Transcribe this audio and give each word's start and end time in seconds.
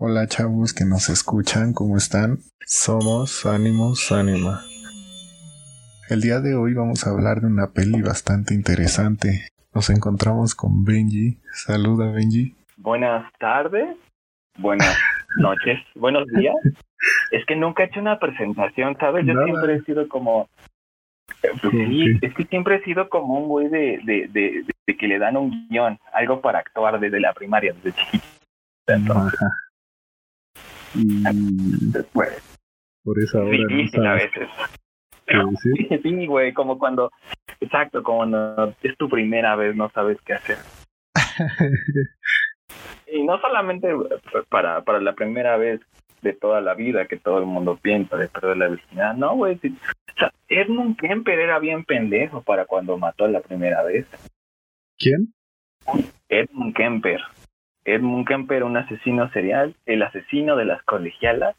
Hola 0.00 0.26
chavos 0.28 0.72
que 0.74 0.84
nos 0.84 1.08
escuchan, 1.08 1.72
¿cómo 1.72 1.96
están? 1.96 2.38
Somos 2.64 3.44
Ánimos 3.46 4.12
Ánima. 4.12 4.60
El 6.08 6.20
día 6.20 6.40
de 6.40 6.54
hoy 6.54 6.72
vamos 6.74 7.06
a 7.06 7.10
hablar 7.10 7.40
de 7.40 7.48
una 7.48 7.72
peli 7.72 8.00
bastante 8.00 8.54
interesante. 8.54 9.48
Nos 9.74 9.90
encontramos 9.90 10.54
con 10.54 10.84
Benji. 10.84 11.38
Saluda 11.52 12.12
Benji. 12.12 12.54
Buenas 12.76 13.30
tardes, 13.40 13.96
buenas 14.56 14.96
noches, 15.38 15.80
buenos 15.96 16.26
días. 16.28 16.54
Es 17.32 17.44
que 17.46 17.56
nunca 17.56 17.82
he 17.82 17.86
hecho 17.86 18.00
una 18.00 18.18
presentación, 18.20 18.96
¿sabes? 19.00 19.26
Yo 19.26 19.34
Nada. 19.34 19.46
siempre 19.46 19.74
he 19.76 19.82
sido 19.82 20.08
como... 20.08 20.48
eh, 21.42 21.48
pues 21.60 21.72
sí, 21.72 22.04
es 22.22 22.34
que 22.34 22.44
siempre 22.44 22.76
he 22.76 22.84
sido 22.84 23.08
como 23.08 23.34
un 23.40 23.48
güey 23.48 23.68
de, 23.68 23.98
de, 24.04 24.28
de, 24.28 24.64
de 24.86 24.96
que 24.96 25.08
le 25.08 25.18
dan 25.18 25.36
un 25.36 25.68
guion, 25.68 25.98
algo 26.12 26.40
para 26.40 26.60
actuar 26.60 27.00
desde 27.00 27.18
la 27.20 27.32
primaria, 27.32 27.74
desde 27.82 27.92
chiquito. 27.98 28.24
Entonces, 28.86 29.38
Ajá. 29.42 29.54
Y 30.94 31.22
pues, 32.12 32.58
por 33.04 33.18
esa 33.18 33.38
hora 33.38 33.58
no 33.58 34.10
a 34.10 34.14
veces. 34.14 34.48
Sí, 36.02 36.26
güey, 36.26 36.52
como 36.52 36.78
cuando... 36.78 37.10
Exacto, 37.60 38.02
como 38.02 38.18
cuando 38.18 38.74
es 38.82 38.96
tu 38.96 39.08
primera 39.08 39.56
vez, 39.56 39.74
no 39.76 39.90
sabes 39.90 40.18
qué 40.24 40.34
hacer. 40.34 40.58
Y 43.10 43.22
no 43.22 43.40
solamente 43.40 43.88
para, 44.48 44.82
para 44.82 45.00
la 45.00 45.14
primera 45.14 45.56
vez 45.56 45.80
de 46.22 46.32
toda 46.32 46.60
la 46.60 46.74
vida 46.74 47.06
que 47.06 47.16
todo 47.16 47.38
el 47.38 47.46
mundo 47.46 47.78
piensa 47.80 48.16
de 48.16 48.28
perder 48.28 48.56
la 48.56 48.68
virginidad, 48.68 49.14
no, 49.14 49.34
güey. 49.36 49.58
sí. 49.58 49.74
O 50.14 50.18
sea, 50.18 50.32
Edmund 50.48 50.98
Kemper 50.98 51.38
era 51.38 51.58
bien 51.58 51.84
pendejo 51.84 52.42
para 52.42 52.66
cuando 52.66 52.98
mató 52.98 53.28
la 53.28 53.40
primera 53.40 53.82
vez. 53.84 54.06
¿Quién? 54.98 55.32
Edmund 56.28 56.74
Kemper. 56.74 57.20
Edmund 57.94 58.26
Kemper, 58.26 58.62
un 58.64 58.76
asesino 58.76 59.30
serial, 59.32 59.74
el 59.86 60.02
asesino 60.02 60.56
de 60.56 60.64
las 60.64 60.82
colegialas. 60.84 61.56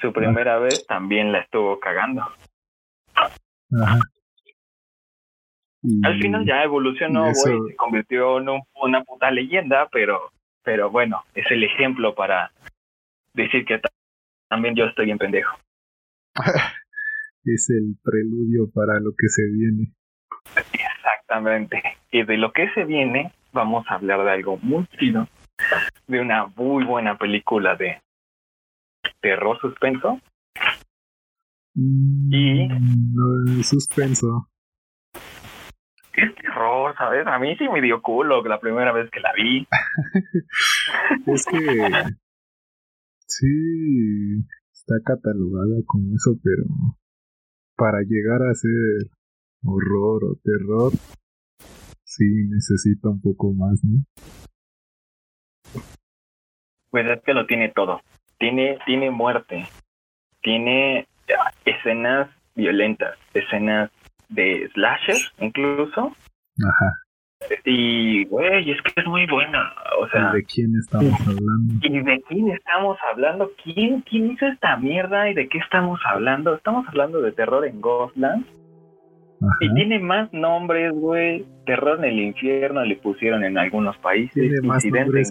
Su 0.00 0.12
primera 0.12 0.58
vez 0.58 0.86
también 0.86 1.32
la 1.32 1.40
estuvo 1.40 1.78
cagando. 1.78 2.22
Ajá. 3.14 3.98
Y- 5.82 6.00
Al 6.06 6.20
final 6.20 6.44
ya 6.46 6.62
evolucionó, 6.62 7.26
y 7.28 7.30
eso- 7.30 7.66
se 7.68 7.76
convirtió 7.76 8.38
en 8.38 8.48
un- 8.48 8.62
una 8.82 9.02
puta 9.04 9.30
leyenda, 9.30 9.88
pero, 9.90 10.30
pero 10.62 10.90
bueno, 10.90 11.22
es 11.34 11.50
el 11.50 11.64
ejemplo 11.64 12.14
para 12.14 12.50
decir 13.34 13.64
que 13.64 13.78
ta- 13.78 13.88
también 14.48 14.74
yo 14.74 14.84
estoy 14.84 15.06
bien 15.06 15.18
pendejo. 15.18 15.56
es 17.44 17.70
el 17.70 17.96
preludio 18.02 18.70
para 18.74 19.00
lo 19.00 19.12
que 19.16 19.28
se 19.28 19.42
viene. 19.50 19.92
Exactamente. 20.72 21.82
Y 22.10 22.24
de 22.24 22.36
lo 22.36 22.52
que 22.52 22.68
se 22.74 22.84
viene, 22.84 23.32
vamos 23.52 23.86
a 23.88 23.94
hablar 23.94 24.22
de 24.24 24.30
algo 24.32 24.58
muy 24.58 24.86
chido, 24.98 25.28
de 26.10 26.20
una 26.20 26.46
muy 26.56 26.84
buena 26.84 27.16
película 27.16 27.76
de 27.76 28.00
terror 29.20 29.58
suspenso. 29.60 30.20
Y- 31.74 32.68
Mm, 32.68 33.14
no, 33.14 33.62
suspenso. 33.62 34.48
Es 36.14 36.34
terror, 36.34 36.94
¿sabes? 36.98 37.26
A 37.26 37.38
mí 37.38 37.56
sí 37.56 37.68
me 37.68 37.80
dio 37.80 38.02
culo 38.02 38.42
la 38.44 38.58
primera 38.60 38.92
vez 38.92 39.08
que 39.10 39.20
la 39.20 39.32
vi. 39.32 39.66
Es 41.26 41.46
que 41.46 41.56
sí 43.26 44.44
está 44.72 44.94
catalogada 45.04 45.76
como 45.86 46.14
eso, 46.16 46.32
pero 46.42 46.64
para 47.76 48.00
llegar 48.02 48.42
a 48.42 48.54
ser 48.54 49.08
horror 49.64 50.24
o 50.24 50.38
terror, 50.42 50.92
sí 52.04 52.24
necesita 52.48 53.08
un 53.08 53.20
poco 53.20 53.52
más, 53.52 53.80
¿no? 53.84 54.04
Pues 56.90 57.06
es 57.06 57.22
que 57.22 57.34
lo 57.34 57.46
tiene 57.46 57.68
todo. 57.68 58.00
Tiene, 58.38 58.78
tiene 58.86 59.10
muerte. 59.10 59.66
Tiene 60.42 61.06
escenas 61.64 62.28
violentas, 62.54 63.16
escenas 63.34 63.90
de 64.28 64.68
slasher 64.74 65.16
incluso. 65.38 66.14
Ajá. 66.62 66.92
Y, 67.64 68.24
güey, 68.26 68.70
es 68.70 68.82
que 68.82 69.00
es 69.00 69.06
muy 69.06 69.26
buena. 69.26 69.72
O 69.98 70.08
sea, 70.08 70.32
¿De 70.32 70.44
quién 70.44 70.76
estamos 70.76 71.12
hablando? 71.20 71.74
¿y 71.82 72.00
de 72.00 72.22
quién 72.28 72.50
estamos 72.50 72.98
hablando? 73.10 73.50
¿Quién, 73.62 74.02
¿Quién 74.02 74.32
hizo 74.32 74.46
esta 74.46 74.76
mierda 74.76 75.30
y 75.30 75.34
de 75.34 75.48
qué 75.48 75.58
estamos 75.58 76.00
hablando? 76.04 76.54
Estamos 76.54 76.86
hablando 76.88 77.20
de 77.22 77.32
terror 77.32 77.66
en 77.66 77.80
Ghostland. 77.80 78.46
Y 79.60 79.74
tiene 79.74 79.98
más 79.98 80.32
nombres, 80.32 80.92
güey. 80.92 81.46
Terror 81.64 81.98
en 81.98 82.04
el 82.04 82.20
infierno 82.20 82.84
le 82.84 82.96
pusieron 82.96 83.42
en 83.44 83.56
algunos 83.56 83.96
países. 83.98 84.34
Tiene 84.34 84.60
más 84.62 84.84
Incidente 84.84 85.22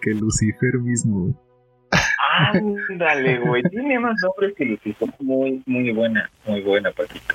que, 0.00 0.10
Lucifer 0.14 0.78
mismo. 0.78 1.34
Ándale, 2.38 3.38
güey. 3.40 3.62
Tiene 3.64 3.98
más 3.98 4.14
nombres 4.22 4.54
que 4.56 4.64
Lucifer. 4.64 5.08
Muy, 5.20 5.62
muy 5.66 5.92
buena, 5.92 6.30
muy 6.46 6.62
buena, 6.62 6.90
Paquito. 6.92 7.34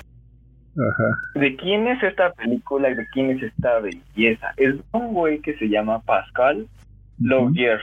Ajá. 0.75 1.39
¿De 1.39 1.55
quién 1.55 1.87
es 1.87 2.01
esta 2.01 2.31
película 2.33 2.89
y 2.89 2.95
de 2.95 3.05
quién 3.13 3.29
es 3.29 3.43
esta 3.43 3.79
belleza? 3.79 4.53
Es 4.57 4.75
un 4.91 5.13
güey 5.13 5.39
que 5.39 5.55
se 5.57 5.69
llama 5.69 6.01
Pascal 6.01 6.67
Laugier. 7.19 7.79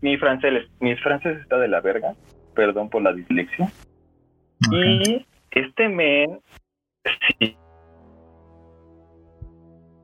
Mi 0.00 0.16
francés, 0.16 0.68
mi 0.80 0.96
francés 0.96 1.38
está 1.40 1.58
de 1.58 1.68
la 1.68 1.80
verga. 1.80 2.14
Perdón 2.56 2.90
por 2.90 3.02
la 3.02 3.12
dislexia. 3.12 3.66
Ajá. 3.66 4.76
Y 4.76 5.24
este 5.52 5.88
men, 5.88 6.40
sí, 7.38 7.56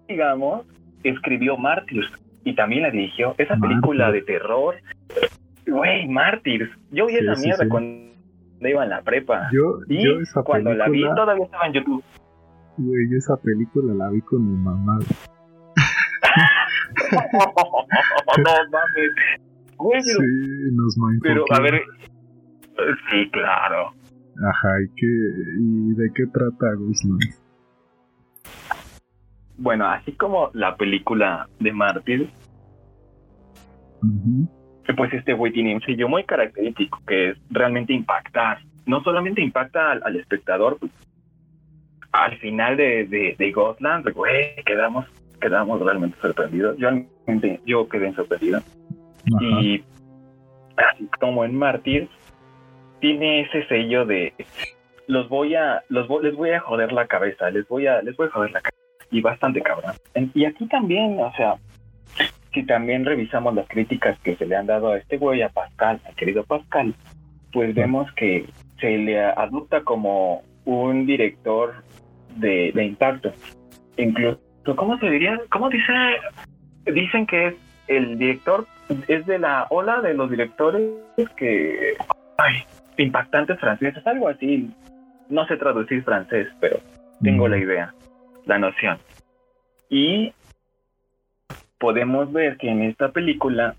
digamos, 0.09 0.67
escribió 1.03 1.57
Mártires 1.57 2.11
y 2.45 2.55
también 2.55 2.83
la 2.83 2.91
dirigió. 2.91 3.35
Esa 3.39 3.57
película 3.57 4.11
de 4.11 4.23
terror, 4.23 4.77
güey, 5.67 6.09
Mártires. 6.09 6.71
Yo 6.91 7.07
vi 7.07 7.15
Sí, 7.15 7.19
esa 7.27 7.41
mierda 7.41 7.65
sí. 7.65 7.69
cuando 7.69 8.09
iba 8.61 8.83
en 8.85 8.91
la 8.91 9.03
prepa. 9.03 9.49
Yo, 9.53 9.81
Y 9.89 10.03
yo 10.05 10.21
esa 10.21 10.43
cuando 10.43 10.73
la 10.75 10.89
vi 10.89 11.03
todavía 11.15 11.45
estaba 11.45 11.67
en 11.67 11.73
YouTube. 11.75 12.03
güey, 12.79 13.11
yo 13.11 13.19
esa 13.19 13.37
película 13.37 13.95
la 13.95 14.11
vi 14.11 14.21
con 14.23 14.49
mi 14.51 14.57
mamá. 14.57 14.99
no 18.39 18.51
mames. 18.71 19.13
Güey, 19.77 20.01
pero, 20.05 20.19
Sí, 20.21 20.25
nos 20.73 20.97
pero, 21.23 21.45
a 21.51 21.61
ver. 21.61 21.83
Sí, 23.11 23.31
claro. 23.31 23.93
Ajá, 24.41 24.69
¿y, 24.83 24.89
qué, 24.95 25.07
¿y 25.61 25.95
de 25.95 26.11
qué 26.15 26.27
trata 26.33 26.75
Ghostland? 26.77 27.21
Bueno, 29.57 29.89
así 29.89 30.13
como 30.13 30.51
la 30.53 30.77
película 30.77 31.49
de 31.59 31.73
Mártires, 31.73 32.29
Ujú. 34.01 34.49
pues 34.97 35.13
este 35.13 35.33
güey 35.33 35.53
tiene 35.53 35.75
un 35.75 35.81
sello 35.81 36.09
muy 36.09 36.23
característico 36.25 37.01
que 37.07 37.31
es 37.31 37.39
realmente 37.51 37.93
impactar. 37.93 38.59
No 38.87 39.03
solamente 39.03 39.43
impacta 39.43 39.91
al, 39.91 40.03
al 40.05 40.17
espectador, 40.17 40.79
pues, 40.79 40.93
al 42.13 42.39
final 42.39 42.77
de, 42.77 43.07
de, 43.07 43.35
de 43.37 43.53
Ghostland, 43.53 44.09
güey, 44.13 44.55
quedamos, 44.65 45.07
quedamos 45.41 45.81
realmente 45.81 46.17
sorprendidos. 46.21 46.77
Yo, 46.79 46.89
yo 47.67 47.89
quedé 47.89 48.15
sorprendido. 48.15 48.61
Y 49.41 49.85
así 50.77 51.09
como 51.21 51.45
en 51.45 51.57
Mártir, 51.57 52.09
tiene 53.01 53.43
ese 53.43 53.67
sello 53.67 54.05
de 54.05 54.33
los 55.07 55.29
voy 55.29 55.55
a, 55.55 55.83
los 55.89 56.09
les 56.23 56.35
voy 56.35 56.51
a 56.51 56.61
joder 56.61 56.93
la 56.93 57.07
cabeza, 57.07 57.51
les 57.51 57.67
voy 57.67 57.87
a, 57.87 58.03
les 58.03 58.17
voy 58.17 58.29
a 58.29 58.31
joder 58.31 58.51
la 58.53 58.61
cabeza. 58.61 58.79
Y 59.11 59.23
bastante 59.23 59.63
cabrón. 59.63 59.95
Y 60.35 60.45
aquí 60.45 60.67
también, 60.69 61.19
o 61.19 61.33
sea, 61.35 61.55
si 62.53 62.65
también 62.67 63.07
revisamos 63.07 63.55
las 63.55 63.67
críticas 63.67 64.19
que 64.21 64.37
se 64.37 64.45
le 64.45 64.55
han 64.55 64.67
dado 64.67 64.91
a 64.91 64.99
este 64.99 65.17
güey, 65.17 65.41
a 65.41 65.49
Pascal, 65.49 66.01
al 66.05 66.15
querido 66.15 66.45
Pascal, 66.45 66.95
pues 67.53 67.75
vemos 67.75 68.11
que 68.13 68.45
se 68.81 68.99
le 68.99 69.19
adopta 69.19 69.83
como 69.83 70.43
un 70.67 71.07
director 71.07 71.83
de, 72.37 72.71
de 72.75 72.85
impacto. 72.85 73.33
Incluso, 73.97 74.39
¿cómo 74.77 74.99
se 74.99 75.09
diría? 75.09 75.41
¿Cómo 75.51 75.71
dice? 75.71 75.93
Dicen 76.85 77.27
que 77.27 77.47
es 77.49 77.55
el 77.87 78.19
director, 78.19 78.67
es 79.09 79.25
de 79.27 79.39
la 79.39 79.67
ola 79.71 80.03
de 80.03 80.13
los 80.13 80.31
directores 80.31 80.83
que, 81.37 81.95
ay, 82.37 82.63
impactantes 82.99 83.59
franceses, 83.61 84.07
algo 84.07 84.29
así. 84.29 84.71
No 85.29 85.47
sé 85.47 85.57
traducir 85.57 86.03
francés, 86.05 86.49
pero 86.61 86.79
tengo 87.23 87.47
Mm. 87.47 87.51
la 87.51 87.59
idea, 87.59 87.95
la 88.47 88.59
noción. 88.59 88.99
Y 89.91 90.33
podemos 91.79 92.33
ver 92.33 92.57
que 92.57 92.69
en 92.71 92.83
esta 92.83 93.13
película 93.13 93.75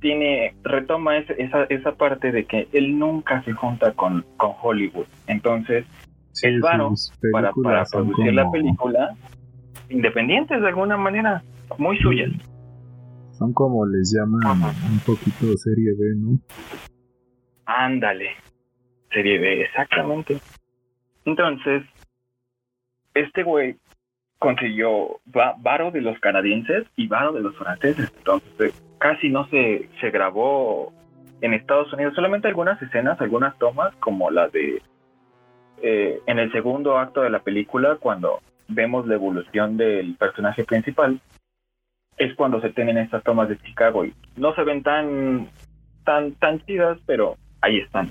tiene 0.00 0.54
retoma 0.64 1.16
esa, 1.18 1.64
esa 1.64 1.92
parte 1.92 2.32
de 2.32 2.44
que 2.44 2.68
él 2.72 2.98
nunca 2.98 3.42
se 3.44 3.52
junta 3.52 3.92
con, 3.92 4.24
con 4.36 4.52
Hollywood. 4.60 5.06
Entonces, 5.26 5.84
Sí, 6.32 6.46
el 6.46 6.60
varo 6.60 6.92
para, 7.30 7.52
para 7.62 7.84
producir 7.84 8.32
la 8.32 8.50
película, 8.50 9.14
independientes 9.90 10.60
de 10.62 10.66
alguna 10.68 10.96
manera, 10.96 11.42
muy 11.78 11.98
suyas. 11.98 12.30
Son 13.32 13.52
como 13.52 13.84
les 13.86 14.14
llaman 14.16 14.62
un 14.90 14.98
poquito 15.00 15.54
serie 15.58 15.92
B, 15.92 16.14
¿no? 16.16 16.38
Ándale. 17.66 18.30
Serie 19.12 19.38
B, 19.38 19.62
exactamente. 19.62 20.38
Entonces, 21.24 21.82
este 23.14 23.42
güey 23.42 23.76
consiguió 24.38 25.20
va- 25.36 25.54
varo 25.58 25.90
de 25.90 26.00
los 26.00 26.18
canadienses 26.20 26.86
y 26.96 27.06
varo 27.06 27.32
de 27.32 27.40
los 27.40 27.56
franceses. 27.56 28.12
Entonces, 28.18 28.82
casi 28.98 29.28
no 29.28 29.46
se, 29.48 29.88
se 30.00 30.10
grabó 30.10 30.92
en 31.40 31.54
Estados 31.54 31.92
Unidos, 31.92 32.14
solamente 32.14 32.48
algunas 32.48 32.80
escenas, 32.82 33.20
algunas 33.20 33.56
tomas, 33.58 33.94
como 33.96 34.30
la 34.30 34.48
de 34.48 34.80
eh, 35.82 36.20
en 36.26 36.38
el 36.38 36.52
segundo 36.52 36.98
acto 36.98 37.22
de 37.22 37.30
la 37.30 37.40
película, 37.40 37.96
cuando 37.96 38.40
vemos 38.68 39.06
la 39.06 39.14
evolución 39.14 39.76
del 39.76 40.14
personaje 40.16 40.64
principal, 40.64 41.20
es 42.16 42.34
cuando 42.36 42.60
se 42.60 42.70
tienen 42.70 42.98
estas 42.98 43.24
tomas 43.24 43.48
de 43.48 43.58
Chicago 43.58 44.04
y 44.04 44.14
no 44.36 44.54
se 44.54 44.62
ven 44.62 44.82
tan 44.82 45.48
tan 46.04 46.32
tan 46.34 46.60
chidas, 46.64 46.98
pero 47.06 47.36
ahí 47.60 47.78
están. 47.78 48.10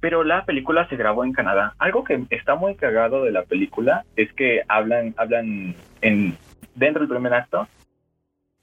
Pero 0.00 0.24
la 0.24 0.44
película 0.44 0.88
se 0.88 0.96
grabó 0.96 1.24
en 1.24 1.32
Canadá. 1.32 1.74
Algo 1.78 2.04
que 2.04 2.22
está 2.30 2.54
muy 2.54 2.74
cagado 2.74 3.24
de 3.24 3.32
la 3.32 3.44
película 3.44 4.04
es 4.16 4.32
que 4.34 4.62
hablan 4.68 5.14
hablan 5.16 5.74
en 6.02 6.34
dentro 6.74 7.00
del 7.00 7.08
primer 7.08 7.32
acto 7.34 7.66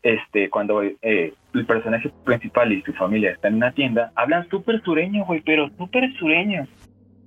este, 0.05 0.51
cuando 0.51 0.83
eh, 0.83 1.33
el 1.55 1.65
personaje 1.65 2.11
principal 2.23 2.71
y 2.71 2.83
su 2.83 2.93
familia 2.93 3.31
están 3.31 3.53
en 3.53 3.57
una 3.57 3.71
tienda, 3.71 4.11
hablan 4.15 4.47
súper 4.49 4.79
sureño, 4.83 5.25
güey, 5.25 5.41
pero 5.43 5.67
súper 5.79 6.13
sureño. 6.19 6.67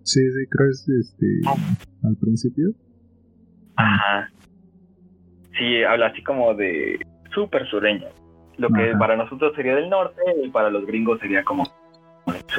Sí, 0.04 0.20
sí, 0.20 0.46
creo 0.48 0.70
es 0.70 0.88
este, 0.88 1.26
al 2.04 2.16
principio. 2.20 2.68
Ajá. 3.74 4.30
Sí, 5.58 5.82
habla 5.82 6.06
así 6.06 6.22
como 6.22 6.54
de 6.54 7.00
súper 7.34 7.68
sureño. 7.68 8.06
Lo 8.58 8.68
que 8.68 8.92
para 8.96 9.16
nosotros 9.16 9.54
sería 9.56 9.74
del 9.74 9.90
norte 9.90 10.22
y 10.44 10.48
para 10.48 10.70
los 10.70 10.86
gringos 10.86 11.18
sería 11.18 11.42
como 11.42 11.64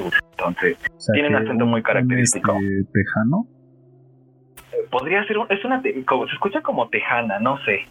sur. 0.02 0.14
Entonces, 0.38 0.78
tiene 1.14 1.30
un 1.30 1.36
acento 1.36 1.66
muy 1.66 1.84
característico. 1.84 2.54
Este, 2.54 2.92
¿Tejano? 2.94 3.48
Podría 4.92 5.26
ser, 5.26 5.38
es 5.50 5.64
una, 5.66 5.82
como, 6.08 6.28
se 6.28 6.34
escucha 6.34 6.62
como 6.62 6.90
tejana, 6.90 7.40
no 7.40 7.58
sé. 7.66 7.82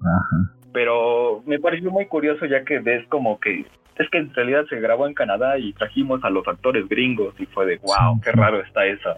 Ajá 0.00 0.58
pero 0.72 1.42
me 1.46 1.58
pareció 1.58 1.90
muy 1.90 2.06
curioso 2.06 2.46
ya 2.46 2.64
que 2.64 2.78
ves 2.78 3.06
como 3.08 3.40
que 3.40 3.64
es 3.96 4.08
que 4.10 4.18
en 4.18 4.32
realidad 4.32 4.64
se 4.68 4.78
grabó 4.78 5.08
en 5.08 5.14
Canadá 5.14 5.58
y 5.58 5.72
trajimos 5.72 6.22
a 6.22 6.30
los 6.30 6.46
actores 6.46 6.88
gringos 6.88 7.34
y 7.40 7.46
fue 7.46 7.66
de 7.66 7.78
wow, 7.78 8.20
qué 8.22 8.30
raro 8.30 8.60
está 8.62 8.86
eso. 8.86 9.16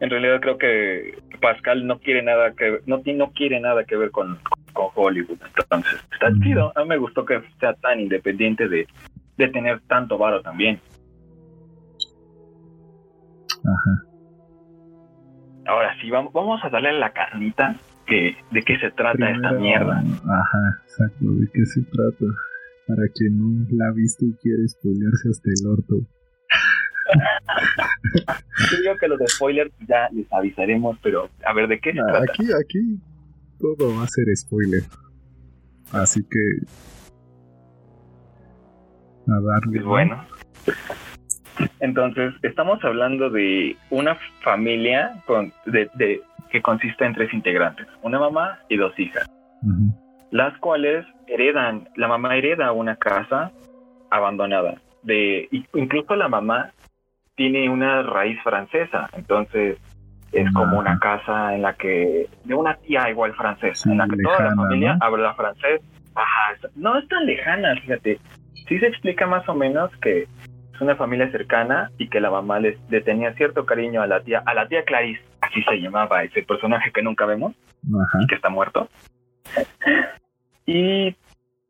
En 0.00 0.10
realidad 0.10 0.38
creo 0.42 0.58
que 0.58 1.18
Pascal 1.40 1.86
no 1.86 1.98
quiere 1.98 2.22
nada 2.22 2.52
que 2.52 2.80
no, 2.84 3.00
no 3.02 3.30
quiere 3.30 3.58
nada 3.58 3.84
que 3.84 3.96
ver 3.96 4.10
con, 4.10 4.38
con 4.74 4.88
Hollywood, 4.94 5.38
entonces 5.56 6.06
está 6.12 6.30
chido. 6.42 6.72
A 6.74 6.82
mí 6.82 6.88
me 6.88 6.98
gustó 6.98 7.24
que 7.24 7.40
sea 7.58 7.72
tan 7.72 8.00
independiente 8.00 8.68
de, 8.68 8.86
de 9.38 9.48
tener 9.48 9.80
tanto 9.88 10.18
varo 10.18 10.42
también. 10.42 10.78
Ajá. 13.66 14.02
Ahora 15.66 15.96
sí, 16.00 16.10
vamos, 16.10 16.32
vamos 16.32 16.60
a 16.62 16.70
darle 16.70 16.92
la 16.98 17.12
carnita 17.12 17.76
de 18.08 18.62
qué 18.64 18.78
se 18.78 18.90
trata 18.92 19.30
esta 19.30 19.52
mierda. 19.52 19.98
Ajá, 19.98 20.80
exacto, 20.84 21.24
de 21.24 21.48
qué 21.52 21.66
se 21.66 21.82
trata. 21.82 22.26
Para 22.86 23.02
quien 23.14 23.36
no 23.36 23.66
la 23.72 23.88
ha 23.88 23.92
visto 23.92 24.24
y 24.24 24.32
quiere 24.34 24.68
spoilearse 24.68 25.28
hasta 25.30 25.50
el 25.50 25.66
orto. 25.66 25.94
Yo 28.70 28.78
digo 28.80 28.96
que 29.00 29.08
los 29.08 29.18
spoilers 29.26 29.72
ya 29.88 30.08
les 30.12 30.32
avisaremos, 30.32 30.96
pero 31.02 31.28
a 31.44 31.52
ver 31.52 31.66
de 31.66 31.80
qué 31.80 31.92
se 31.92 31.98
trata. 31.98 32.32
Aquí, 32.32 32.46
aquí 32.52 33.00
todo 33.58 33.96
va 33.96 34.04
a 34.04 34.06
ser 34.06 34.24
spoiler. 34.36 34.82
Así 35.92 36.22
que 36.22 36.38
a 39.28 39.40
darle. 39.40 39.82
Bueno. 39.82 40.24
Entonces, 41.80 42.34
estamos 42.42 42.82
hablando 42.84 43.30
de 43.30 43.76
una 43.90 44.16
familia 44.42 45.22
con, 45.26 45.52
de, 45.66 45.90
de, 45.94 46.20
que 46.50 46.62
consiste 46.62 47.04
en 47.04 47.14
tres 47.14 47.32
integrantes, 47.32 47.86
una 48.02 48.18
mamá 48.18 48.58
y 48.68 48.76
dos 48.76 48.98
hijas, 48.98 49.28
las 50.30 50.56
cuales 50.58 51.06
heredan, 51.26 51.88
la 51.96 52.08
mamá 52.08 52.36
hereda 52.36 52.72
una 52.72 52.96
casa 52.96 53.52
abandonada, 54.10 54.74
de, 55.02 55.48
incluso 55.74 56.16
la 56.16 56.28
mamá 56.28 56.70
tiene 57.34 57.68
una 57.68 58.02
raíz 58.02 58.40
francesa, 58.42 59.08
entonces 59.12 59.78
es 60.32 60.52
como 60.52 60.78
una 60.78 60.98
casa 60.98 61.54
en 61.54 61.62
la 61.62 61.74
que, 61.74 62.28
de 62.44 62.54
una 62.54 62.74
tía 62.76 63.08
igual 63.10 63.34
francesa, 63.34 63.90
en 63.90 63.98
la 63.98 64.08
que 64.08 64.16
toda 64.22 64.40
la 64.40 64.54
familia 64.54 64.98
habla 65.00 65.34
francés. 65.34 65.80
no 66.74 66.98
es 66.98 67.08
tan 67.08 67.26
lejana, 67.26 67.74
fíjate. 67.76 68.18
Sí 68.68 68.78
se 68.80 68.86
explica 68.86 69.26
más 69.26 69.48
o 69.48 69.54
menos 69.54 69.90
que 69.98 70.26
es 70.76 70.82
una 70.82 70.96
familia 70.96 71.30
cercana 71.30 71.90
y 71.98 72.08
que 72.08 72.20
la 72.20 72.30
mamá 72.30 72.60
les, 72.60 72.78
le 72.90 73.00
tenía 73.00 73.34
cierto 73.34 73.64
cariño 73.64 74.02
a 74.02 74.06
la 74.06 74.20
tía, 74.22 74.42
a 74.44 74.54
la 74.54 74.68
tía 74.68 74.84
Clarice, 74.84 75.22
así 75.40 75.62
se 75.62 75.80
llamaba 75.80 76.22
ese 76.22 76.42
personaje 76.42 76.92
que 76.92 77.02
nunca 77.02 77.24
vemos 77.24 77.54
y 78.20 78.26
que 78.26 78.34
está 78.34 78.50
muerto. 78.50 78.88
y 80.66 81.16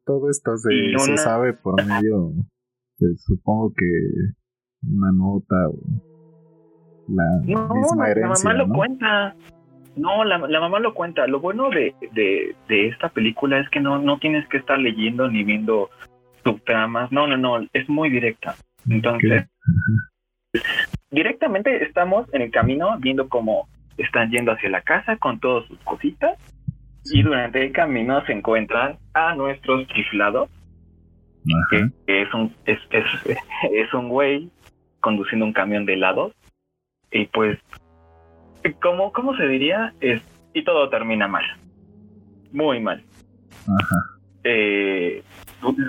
todo 0.04 0.28
esto 0.28 0.56
se, 0.56 1.16
sabe 1.16 1.52
por 1.52 1.76
medio, 1.86 2.32
pues, 2.98 3.22
supongo 3.24 3.72
que 3.76 3.86
una 4.88 5.12
nota 5.12 5.68
o 5.68 5.78
la 7.08 7.40
misma 7.44 8.10
herencia. 8.10 8.50
La 8.50 8.58
mamá 8.58 8.64
lo 8.64 8.74
cuenta. 8.74 9.36
No, 9.94 10.24
la, 10.24 10.38
mamá 10.38 10.80
lo 10.80 10.94
cuenta. 10.94 11.26
Lo 11.28 11.40
bueno 11.40 11.70
de, 11.70 11.94
de, 12.12 12.54
de, 12.68 12.88
esta 12.88 13.08
película 13.08 13.60
es 13.60 13.70
que 13.70 13.80
no, 13.80 13.98
no 13.98 14.18
tienes 14.18 14.46
que 14.48 14.58
estar 14.58 14.78
leyendo 14.78 15.28
ni 15.28 15.44
viendo 15.44 15.90
subtramas. 16.44 17.10
No, 17.12 17.26
no, 17.26 17.36
no. 17.36 17.66
Es 17.72 17.88
muy 17.88 18.10
directa. 18.10 18.56
Entonces, 18.88 19.46
directamente 21.10 21.84
estamos 21.84 22.32
en 22.32 22.42
el 22.42 22.50
camino 22.50 22.96
viendo 22.98 23.28
cómo 23.28 23.68
están 23.96 24.30
yendo 24.30 24.52
hacia 24.52 24.70
la 24.70 24.82
casa 24.82 25.16
con 25.16 25.40
todas 25.40 25.66
sus 25.66 25.78
cositas. 25.80 26.38
Y 27.04 27.22
durante 27.22 27.64
el 27.64 27.72
camino 27.72 28.24
se 28.26 28.32
encuentran 28.32 28.98
a 29.14 29.34
nuestros 29.34 29.86
chiflados, 29.88 30.50
que, 31.70 31.88
es 32.06 32.34
un 32.34 32.52
es, 32.64 32.78
es, 32.90 33.04
es 33.72 33.94
un 33.94 34.08
güey 34.08 34.50
conduciendo 35.00 35.46
un 35.46 35.52
camión 35.52 35.86
de 35.86 35.94
helados. 35.94 36.32
Y 37.12 37.26
pues 37.26 37.58
como 38.82 39.12
cómo 39.12 39.36
se 39.36 39.46
diría 39.46 39.94
es 40.00 40.20
y 40.52 40.64
todo 40.64 40.88
termina 40.88 41.28
mal. 41.28 41.44
Muy 42.52 42.80
mal. 42.80 43.02
Ajá. 43.62 43.96
Eh, 44.42 45.22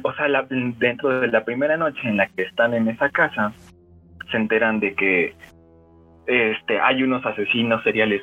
o 0.03 0.13
sea, 0.13 0.27
dentro 0.50 1.19
de 1.19 1.27
la 1.27 1.44
primera 1.44 1.77
noche 1.77 2.00
en 2.03 2.18
la 2.18 2.27
que 2.27 2.44
están 2.44 2.74
en 2.74 2.88
esa 2.88 3.09
casa, 3.09 3.53
se 4.31 4.38
enteran 4.38 4.79
de 4.79 4.95
que 4.95 5.35
este, 6.27 6.79
hay 6.79 7.03
unos 7.03 7.25
asesinos 7.25 7.83
seriales 7.83 8.21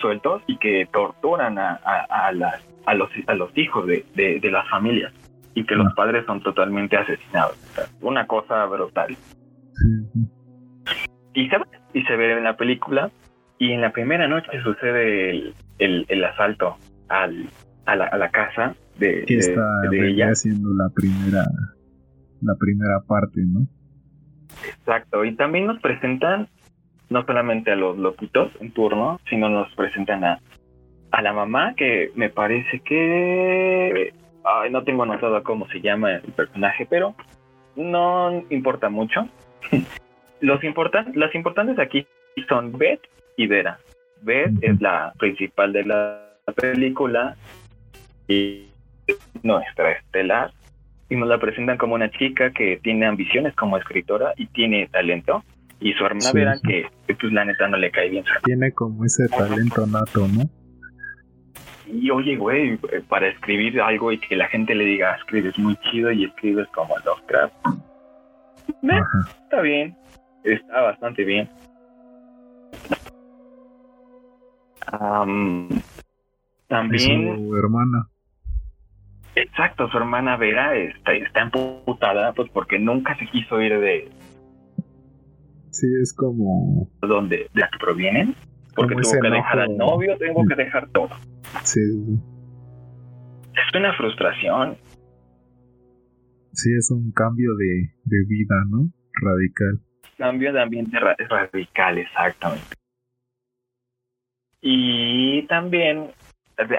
sueltos 0.00 0.42
y 0.46 0.58
que 0.58 0.86
torturan 0.92 1.58
a, 1.58 1.80
a, 1.84 2.28
a, 2.28 2.32
los, 2.32 3.10
a 3.26 3.34
los 3.34 3.56
hijos 3.56 3.86
de, 3.86 4.04
de, 4.14 4.50
las 4.50 4.68
familias 4.68 5.12
y 5.54 5.64
que 5.64 5.74
los 5.74 5.92
padres 5.94 6.26
son 6.26 6.42
totalmente 6.42 6.96
asesinados. 6.96 7.56
una 8.00 8.26
cosa 8.26 8.66
brutal. 8.66 9.16
Y, 11.34 11.48
se, 11.48 11.56
y 11.94 12.02
se 12.02 12.16
ve 12.16 12.32
en 12.32 12.44
la 12.44 12.56
película 12.56 13.10
y 13.58 13.72
en 13.72 13.80
la 13.80 13.92
primera 13.92 14.28
noche 14.28 14.50
sucede 14.62 15.30
el, 15.30 15.54
el, 15.78 16.06
el 16.08 16.24
asalto 16.24 16.76
al, 17.08 17.46
a, 17.86 17.96
la, 17.96 18.04
a 18.06 18.18
la 18.18 18.28
casa 18.28 18.74
de, 18.98 19.24
que 19.24 19.38
está 19.38 19.62
haciendo 20.30 20.74
la 20.74 20.88
primera 20.94 21.44
la 22.40 22.54
primera 22.54 23.00
parte, 23.00 23.40
¿no? 23.44 23.66
Exacto, 24.64 25.24
y 25.24 25.34
también 25.34 25.66
nos 25.66 25.80
presentan 25.80 26.48
no 27.10 27.24
solamente 27.24 27.72
a 27.72 27.76
los 27.76 27.96
loquitos 27.98 28.52
en 28.60 28.70
turno, 28.72 29.18
sino 29.28 29.48
nos 29.48 29.72
presentan 29.74 30.24
a, 30.24 30.40
a 31.10 31.22
la 31.22 31.32
mamá, 31.32 31.74
que 31.74 32.12
me 32.14 32.28
parece 32.28 32.80
que 32.80 34.12
ay, 34.44 34.70
no 34.70 34.84
tengo 34.84 35.02
anotado 35.02 35.42
cómo 35.42 35.66
se 35.68 35.80
llama 35.80 36.16
el 36.16 36.32
personaje, 36.32 36.86
pero 36.88 37.14
no 37.76 38.44
importa 38.50 38.88
mucho. 38.88 39.28
Los 40.40 40.62
importan, 40.62 41.12
las 41.16 41.34
importantes 41.34 41.80
aquí 41.80 42.06
son 42.48 42.70
Beth 42.78 43.00
y 43.36 43.48
Vera. 43.48 43.78
Beth 44.22 44.52
es 44.60 44.80
la 44.80 45.12
principal 45.18 45.72
de 45.72 45.84
la 45.84 46.20
película 46.54 47.34
y 48.28 48.67
nuestra 49.42 49.92
estelar 49.92 50.52
y 51.08 51.16
nos 51.16 51.28
la 51.28 51.38
presentan 51.38 51.78
como 51.78 51.94
una 51.94 52.10
chica 52.10 52.50
que 52.50 52.78
tiene 52.82 53.06
ambiciones 53.06 53.54
como 53.54 53.78
escritora 53.78 54.34
y 54.36 54.46
tiene 54.46 54.88
talento 54.88 55.42
y 55.80 55.92
su 55.92 56.04
hermana 56.04 56.32
Vera 56.32 56.56
que 56.62 56.86
pues 57.06 57.32
la 57.32 57.44
neta 57.44 57.68
no 57.68 57.76
le 57.76 57.90
cae 57.90 58.10
bien. 58.10 58.24
Tiene 58.44 58.72
como 58.72 59.04
ese 59.04 59.28
talento 59.28 59.86
nato, 59.86 60.26
¿no? 60.28 60.42
Y 61.90 62.10
oye, 62.10 62.36
güey, 62.36 62.76
para 63.08 63.28
escribir 63.28 63.80
algo 63.80 64.12
y 64.12 64.18
que 64.18 64.36
la 64.36 64.46
gente 64.48 64.74
le 64.74 64.84
diga, 64.84 65.14
escribes 65.16 65.58
muy 65.58 65.76
chido 65.90 66.12
y 66.12 66.24
escribes 66.24 66.68
como 66.74 66.94
Lovecraft. 66.98 67.54
está 69.42 69.60
bien, 69.62 69.96
está 70.44 70.82
bastante 70.82 71.24
bien. 71.24 71.48
también... 76.68 77.36
su 77.36 77.56
hermana. 77.56 78.08
Exacto, 79.42 79.88
su 79.88 79.96
hermana 79.98 80.36
Vera 80.36 80.76
está, 80.76 81.12
está 81.12 81.42
emputada 81.42 82.32
pues 82.32 82.50
porque 82.50 82.78
nunca 82.78 83.16
se 83.18 83.26
quiso 83.26 83.60
ir 83.60 83.78
de... 83.78 84.08
Sí, 85.70 85.86
es 86.02 86.12
como... 86.12 86.90
¿Dónde? 87.00 87.48
¿De 87.54 87.60
la 87.60 87.68
que 87.70 87.78
provienen? 87.78 88.34
Porque 88.74 88.96
tuvo 88.96 89.20
que 89.20 89.30
dejar 89.30 89.60
al 89.60 89.76
novio, 89.76 90.16
tengo 90.18 90.44
que 90.46 90.54
dejar 90.54 90.88
todo. 90.90 91.10
Sí. 91.62 91.80
Es 93.52 93.74
una 93.74 93.92
frustración. 93.96 94.76
Sí, 96.52 96.70
es 96.76 96.90
un 96.90 97.12
cambio 97.12 97.54
de, 97.56 97.92
de 98.04 98.24
vida, 98.26 98.56
¿no? 98.70 98.88
radical. 99.20 99.80
Cambio 100.16 100.52
de 100.52 100.62
ambiente 100.62 100.98
radical, 100.98 101.98
exactamente. 101.98 102.76
Y 104.60 105.46
también, 105.46 106.10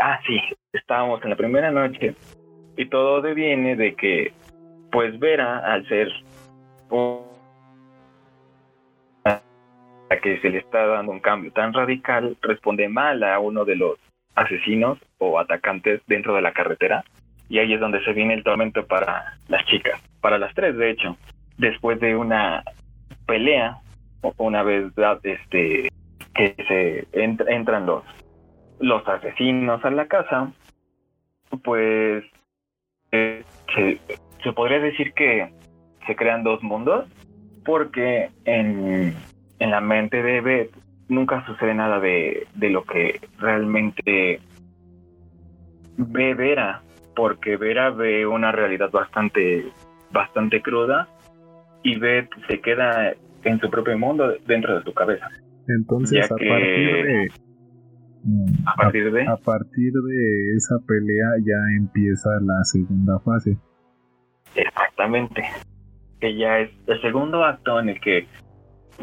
ah, 0.02 0.20
sí, 0.28 0.40
estábamos 0.74 1.24
en 1.24 1.30
la 1.30 1.38
primera 1.38 1.72
noche 1.72 2.16
y 2.80 2.86
todo 2.86 3.22
deviene 3.22 3.76
de 3.76 3.94
que, 3.94 4.32
pues 4.90 5.20
Vera, 5.20 5.60
al 5.60 5.86
ser 5.90 6.08
a 9.26 10.18
que 10.24 10.40
se 10.40 10.50
le 10.50 10.60
está 10.60 10.88
dando 10.88 11.12
un 11.12 11.20
cambio 11.20 11.52
tan 11.52 11.74
radical, 11.74 12.38
responde 12.42 12.88
mal 12.88 13.22
a 13.24 13.38
uno 13.40 13.66
de 13.66 13.76
los 13.76 14.00
asesinos 14.34 14.98
o 15.18 15.38
atacantes 15.38 16.02
dentro 16.08 16.34
de 16.34 16.42
la 16.42 16.54
carretera. 16.54 17.04
Y 17.50 17.60
ahí 17.60 17.74
es 17.74 17.82
donde 17.82 18.02
se 18.06 18.14
viene 18.14 18.34
el 18.34 18.46
tormento 18.46 18.88
para 18.88 19.38
las 19.50 19.66
chicas, 19.66 20.02
para 20.22 20.38
las 20.38 20.54
tres 20.54 20.78
de 20.78 20.92
hecho. 20.92 21.18
Después 21.58 22.00
de 22.00 22.16
una 22.16 22.64
pelea, 23.28 23.80
una 24.38 24.64
vez 24.64 24.86
este, 25.24 25.90
que 26.34 26.56
se 26.66 27.08
entran 27.12 27.86
los, 27.86 28.06
los 28.80 29.06
asesinos 29.06 29.84
a 29.84 29.92
la 29.92 30.08
casa, 30.08 30.54
pues 31.62 32.24
eh, 33.12 33.44
se, 33.76 34.00
se 34.44 34.54
podría 34.54 34.80
decir 34.80 35.14
que 35.14 35.50
se 36.06 36.16
crean 36.16 36.44
dos 36.44 36.62
mundos, 36.64 37.06
porque 37.66 38.30
en, 38.46 39.14
en 39.60 39.72
la 39.72 39.82
mente 39.82 40.24
de 40.24 40.42
Beth 40.42 40.72
nunca 41.08 41.46
sucede 41.46 41.74
nada 41.74 42.00
de, 42.00 42.48
de 42.56 42.70
lo 42.70 42.84
que 42.84 43.20
realmente 43.38 44.40
ve 45.98 46.34
Vera, 46.34 46.82
porque 47.16 47.58
Vera 47.58 47.90
ve 47.92 48.26
una 48.26 48.52
realidad 48.52 48.90
bastante, 48.92 49.66
bastante 50.12 50.62
cruda 50.62 51.08
y 51.84 51.98
Beth 51.98 52.30
se 52.48 52.62
queda 52.62 53.14
en 53.44 53.60
su 53.60 53.70
propio 53.70 53.98
mundo 53.98 54.34
dentro 54.46 54.78
de 54.78 54.84
su 54.84 54.94
cabeza. 54.94 55.28
Entonces, 55.68 56.26
a 56.26 56.36
partir 56.36 57.06
de 57.06 57.28
a 58.66 58.76
partir 58.76 59.12
de 59.12 59.28
a 59.28 59.38
partir 59.38 59.94
de 59.94 60.56
esa 60.56 60.76
pelea 60.86 61.28
ya 61.40 61.78
empieza 61.78 62.30
la 62.42 62.64
segunda 62.64 63.20
fase. 63.20 63.58
Exactamente. 64.56 65.44
Que 66.20 66.36
ya 66.36 66.60
es 66.60 66.72
el 66.88 67.02
segundo 67.02 67.44
acto 67.46 67.80
en 67.80 67.90
el 67.90 68.02
que 68.02 68.28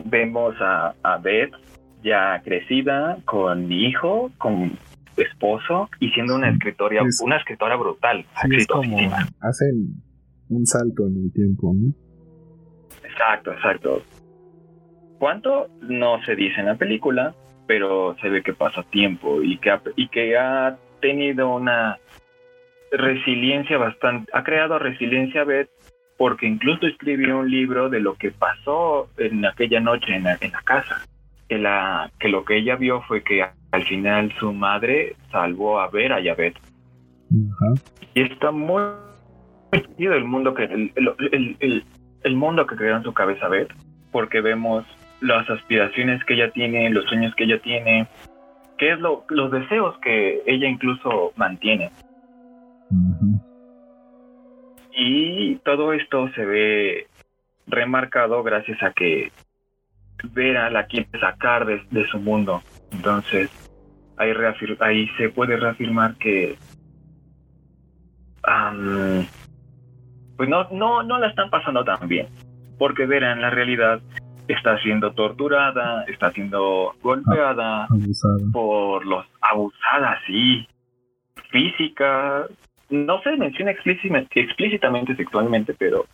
vemos 0.05 0.55
a, 0.61 0.95
a 1.03 1.19
Beth 1.19 1.55
ya 2.03 2.41
crecida, 2.45 3.17
con 3.25 3.73
hijo, 3.73 4.31
con 4.39 4.79
esposo 5.17 5.89
y 5.99 6.11
siendo 6.11 6.37
una 6.37 6.51
escritora, 6.51 7.03
una 7.23 7.37
escritora 7.39 7.77
brutal. 7.77 8.25
es 8.51 8.67
como 8.67 8.97
hacen 9.41 10.03
un 10.49 10.67
salto 10.67 11.07
en 11.07 11.17
el 11.25 11.33
tiempo, 11.33 11.73
¿no? 11.75 11.93
Exacto, 13.03 13.53
exacto. 13.53 14.03
¿Cuánto? 15.19 15.69
No 15.81 16.23
se 16.25 16.37
dice 16.37 16.61
en 16.61 16.67
la 16.67 16.77
película, 16.77 17.35
pero 17.67 18.17
se 18.21 18.29
ve 18.29 18.43
que 18.43 18.53
pasa 18.53 18.83
tiempo 18.85 19.43
y 19.43 19.59
que 19.59 19.71
ha, 19.71 19.83
y 19.97 20.09
que 20.09 20.37
ha 20.37 20.77
tenido 21.01 21.55
una 21.55 21.99
resiliencia 22.93 23.79
bastante, 23.79 24.31
ha 24.33 24.45
creado 24.45 24.79
resiliencia 24.79 25.45
Beth 25.45 25.71
porque 26.17 26.47
incluso 26.47 26.87
escribió 26.87 27.39
un 27.39 27.51
libro 27.51 27.91
de 27.91 28.01
lo 28.01 28.15
que 28.15 28.31
pasó 28.31 29.09
en 29.19 29.45
aquella 29.45 29.81
noche 29.81 30.15
en 30.15 30.25
la, 30.25 30.39
casa. 30.65 31.05
Que, 31.49 31.59
la, 31.59 32.11
que 32.19 32.29
lo 32.29 32.45
que 32.45 32.57
ella 32.57 32.77
vio 32.77 33.03
fue 33.03 33.23
que 33.23 33.45
al 33.71 33.85
final 33.85 34.33
su 34.41 34.53
madre 34.53 35.15
salvó 35.31 35.79
a 35.79 35.89
Vera 35.89 36.21
y 36.21 36.29
a 36.29 36.35
Beth. 36.35 36.57
Y 38.15 38.23
está 38.23 38.51
muy 38.51 38.83
el 39.99 40.25
mundo 40.25 40.55
que 40.55 40.65
el, 40.65 40.93
el, 41.31 41.85
el, 42.23 42.37
mundo 42.37 42.67
que 42.67 42.77
creó 42.77 42.97
en 42.97 43.03
su 43.03 43.13
cabeza 43.13 43.49
Beth, 43.49 43.73
porque 44.11 44.41
vemos 44.41 44.85
las 45.21 45.49
aspiraciones 45.49 46.23
que 46.25 46.35
ella 46.35 46.51
tiene, 46.51 46.91
los 46.91 47.05
sueños 47.07 47.35
que 47.35 47.45
ella 47.45 47.59
tiene, 47.61 48.07
que 48.79 48.93
es 48.93 49.01
lo, 49.01 49.25
los 49.29 49.51
deseos 49.51 49.97
que 50.01 50.43
ella 50.47 50.69
incluso 50.69 51.33
mantiene. 51.37 51.91
Y 54.93 55.57
todo 55.57 55.93
esto 55.93 56.29
se 56.35 56.45
ve 56.45 57.07
remarcado 57.67 58.43
gracias 58.43 58.83
a 58.83 58.93
que 58.93 59.31
Vera 60.33 60.71
la 60.71 60.87
quiere 60.87 61.09
sacar 61.21 61.67
de, 61.67 62.07
su 62.07 62.19
mundo. 62.19 62.63
Entonces, 62.93 63.51
ahí, 64.17 64.33
ahí 64.81 65.09
se 65.19 65.29
puede 65.29 65.57
reafirmar 65.57 66.15
que 66.17 66.57
pues 70.37 70.49
no, 70.49 70.69
no, 70.71 71.03
no 71.03 71.19
la 71.19 71.29
están 71.29 71.51
pasando 71.51 71.85
tan 71.85 72.09
bien. 72.09 72.29
Porque 72.79 73.07
Vera 73.07 73.33
en 73.33 73.43
la 73.43 73.51
realidad 73.51 74.01
está 74.49 74.79
siendo 74.83 75.13
torturada, 75.13 76.05
está 76.05 76.31
siendo 76.33 76.95
golpeada 77.03 77.89
por 78.53 79.05
los 79.07 79.27
abusadas, 79.41 80.21
sí, 80.27 80.67
física, 81.51 82.47
no 82.91 83.21
se 83.23 83.37
menciona 83.37 83.73
explícitamente 83.73 85.17
sexualmente, 85.17 85.75
pero 85.75 86.07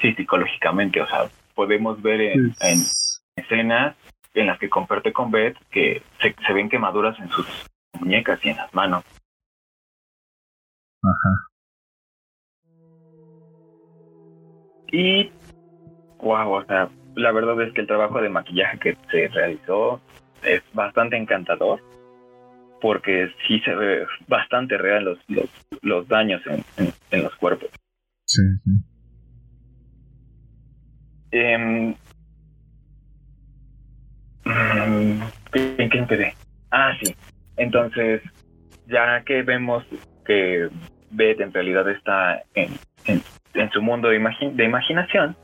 sí 0.00 0.14
psicológicamente. 0.14 1.00
O 1.00 1.06
sea, 1.06 1.28
podemos 1.54 2.00
ver 2.02 2.20
en, 2.20 2.54
escenas 3.36 3.96
en 4.34 4.46
las 4.46 4.58
que 4.58 4.68
comparte 4.68 5.12
con 5.12 5.30
Beth 5.30 5.56
que 5.70 6.02
se, 6.20 6.52
ven 6.52 6.68
quemaduras 6.68 7.18
en 7.18 7.28
sus 7.30 7.46
muñecas 8.00 8.44
y 8.44 8.50
en 8.50 8.56
las 8.56 8.72
manos. 8.74 9.04
Ajá. 11.02 11.48
Y, 14.90 15.30
wow, 16.18 16.52
o 16.52 16.64
sea, 16.64 16.88
la 17.16 17.32
verdad 17.32 17.60
es 17.62 17.72
que 17.72 17.80
el 17.80 17.86
trabajo 17.86 18.20
de 18.20 18.28
maquillaje 18.28 18.78
que 18.78 18.96
se 19.10 19.28
realizó 19.28 20.00
es 20.42 20.62
bastante 20.72 21.16
encantador 21.16 21.80
porque 22.80 23.28
sí 23.46 23.60
se 23.60 23.74
ve 23.74 24.06
bastante 24.28 24.76
real 24.76 25.04
los, 25.04 25.18
los, 25.28 25.48
los 25.82 26.06
daños 26.06 26.42
en, 26.46 26.92
en, 27.10 27.22
los 27.22 27.34
cuerpos. 27.36 27.70
Sí, 28.26 28.42
sí. 28.62 28.70
Eh, 31.32 31.94
¿En 35.54 35.90
qué 35.90 35.98
empecé? 35.98 36.34
Ah, 36.70 36.92
sí. 37.02 37.14
Entonces, 37.56 38.20
ya 38.86 39.22
que 39.24 39.42
vemos 39.42 39.84
que 40.26 40.68
Beth 41.10 41.40
en 41.40 41.52
realidad 41.52 41.88
está 41.88 42.42
en, 42.54 42.70
en, 43.06 43.70
su 43.70 43.80
mundo 43.80 44.08
de, 44.08 44.18
de 44.18 44.64
imaginación, 44.64 45.36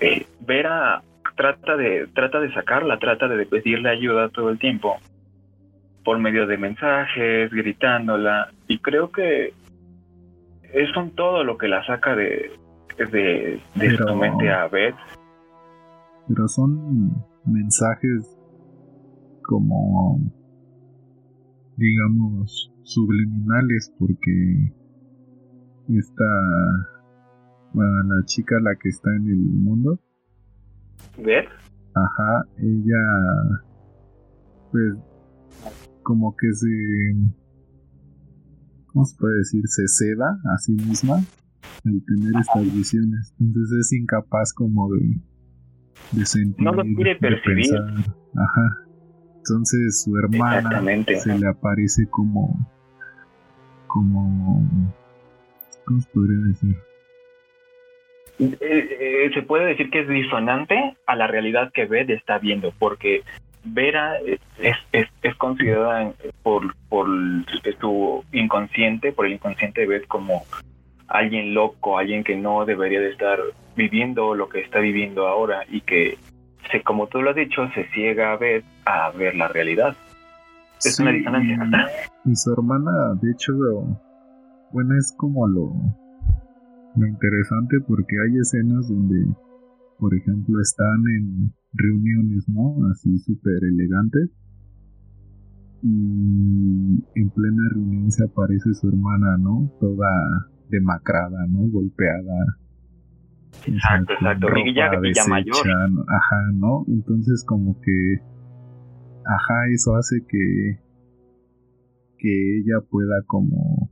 eh, 0.00 0.26
Vera 0.46 1.02
trata 1.36 1.76
de, 1.76 2.08
trata 2.14 2.40
de 2.40 2.52
sacarla, 2.52 2.98
trata 2.98 3.28
de 3.28 3.46
pedirle 3.46 3.90
ayuda 3.90 4.28
todo 4.30 4.50
el 4.50 4.58
tiempo 4.58 4.96
por 6.04 6.18
medio 6.18 6.46
de 6.46 6.56
mensajes, 6.56 7.50
gritándola, 7.50 8.50
y 8.68 8.78
creo 8.78 9.10
que 9.10 9.52
es 10.72 10.88
todo 11.14 11.42
lo 11.42 11.58
que 11.58 11.68
la 11.68 11.84
saca 11.84 12.14
de, 12.14 12.52
de, 12.96 13.60
de 13.74 13.96
su 13.96 14.14
mente 14.14 14.50
a 14.50 14.68
Beth. 14.68 14.94
Pero 16.28 16.46
son 16.48 17.10
mensajes 17.44 18.36
como, 19.42 20.20
digamos, 21.76 22.72
subliminales, 22.82 23.92
porque 23.98 24.72
esta, 25.88 26.24
bueno, 27.76 28.16
la 28.16 28.24
chica 28.24 28.56
la 28.62 28.74
que 28.74 28.88
está 28.88 29.10
en 29.14 29.28
el 29.28 29.38
mundo. 29.38 30.00
¿Beth? 31.18 31.44
Ajá, 31.94 32.46
ella, 32.56 33.02
pues 34.72 34.94
como 36.02 36.34
que 36.36 36.52
se... 36.54 36.68
¿Cómo 38.86 39.04
se 39.04 39.16
puede 39.18 39.36
decir? 39.36 39.60
Se 39.66 39.86
ceda 39.88 40.38
a 40.54 40.56
sí 40.56 40.72
misma 40.72 41.16
al 41.16 42.02
tener 42.06 42.40
estas 42.40 42.74
visiones. 42.74 43.34
Entonces 43.38 43.78
es 43.78 43.92
incapaz 43.92 44.54
como 44.54 44.90
de, 44.94 45.20
de 46.12 46.24
sentir. 46.24 46.64
No 46.64 46.72
lo 46.72 46.82
quiere 46.82 47.16
percibir. 47.16 47.76
Ajá. 47.76 48.86
Entonces 49.36 50.02
su 50.02 50.16
hermana 50.16 50.82
se 51.18 51.38
le 51.38 51.46
aparece 51.46 52.06
como. 52.08 52.70
como. 53.86 54.66
¿Cómo 55.84 56.00
se 56.00 56.08
podría 56.08 56.38
decir? 56.46 56.76
Eh, 58.38 58.56
eh, 58.60 59.30
se 59.32 59.42
puede 59.42 59.66
decir 59.66 59.90
que 59.90 60.00
es 60.00 60.08
disonante 60.08 60.96
a 61.06 61.16
la 61.16 61.26
realidad 61.26 61.72
que 61.72 61.86
Beth 61.86 62.10
está 62.10 62.38
viendo, 62.38 62.72
porque 62.78 63.22
Vera 63.64 64.18
es, 64.18 64.76
es, 64.92 65.06
es 65.22 65.34
considerada 65.36 66.12
por, 66.42 66.74
por 66.88 67.08
su 67.80 68.24
inconsciente, 68.32 69.12
por 69.12 69.26
el 69.26 69.34
inconsciente 69.34 69.82
de 69.82 69.86
Beth 69.86 70.06
como 70.06 70.44
alguien 71.08 71.54
loco, 71.54 71.98
alguien 71.98 72.24
que 72.24 72.36
no 72.36 72.64
debería 72.64 73.00
de 73.00 73.10
estar 73.10 73.38
viviendo 73.74 74.34
lo 74.34 74.48
que 74.48 74.60
está 74.60 74.80
viviendo 74.80 75.26
ahora 75.26 75.62
y 75.68 75.80
que, 75.80 76.18
se, 76.70 76.82
como 76.82 77.06
tú 77.06 77.22
lo 77.22 77.30
has 77.30 77.36
dicho, 77.36 77.68
se 77.74 77.84
ciega 77.94 78.32
a 78.32 78.36
Beth 78.36 78.64
a 78.84 79.10
ver 79.12 79.34
la 79.34 79.48
realidad. 79.48 79.96
Es 80.84 81.00
una 81.00 81.12
disonancia. 81.12 81.88
Y 82.26 82.34
su 82.36 82.52
hermana, 82.52 82.90
de 83.22 83.30
hecho, 83.30 83.52
bueno, 84.72 84.94
es 84.98 85.14
como 85.16 85.46
lo, 85.48 85.72
lo 86.96 87.06
interesante 87.06 87.80
porque 87.86 88.16
hay 88.20 88.38
escenas 88.38 88.88
donde 88.88 89.26
por 89.98 90.14
ejemplo, 90.14 90.60
están 90.60 91.02
en 91.18 91.54
reuniones, 91.72 92.48
¿no? 92.48 92.86
Así 92.90 93.18
súper 93.18 93.64
elegantes. 93.64 94.30
Y 95.82 97.02
en 97.14 97.30
plena 97.30 97.68
reunión 97.70 98.10
se 98.10 98.24
aparece 98.24 98.74
su 98.74 98.88
hermana, 98.88 99.36
¿no? 99.38 99.70
Toda 99.80 100.08
demacrada, 100.68 101.46
¿no? 101.48 101.60
Golpeada. 101.70 102.58
Exacto, 103.66 104.12
exacto. 104.12 104.48
ya, 104.74 105.26
mayor. 105.28 105.56
Ajá, 106.08 106.52
¿no? 106.54 106.84
Entonces 106.88 107.44
como 107.46 107.80
que... 107.80 108.20
Ajá, 109.24 109.68
eso 109.72 109.96
hace 109.96 110.24
que... 110.28 110.80
Que 112.18 112.58
ella 112.58 112.80
pueda 112.90 113.22
como... 113.26 113.85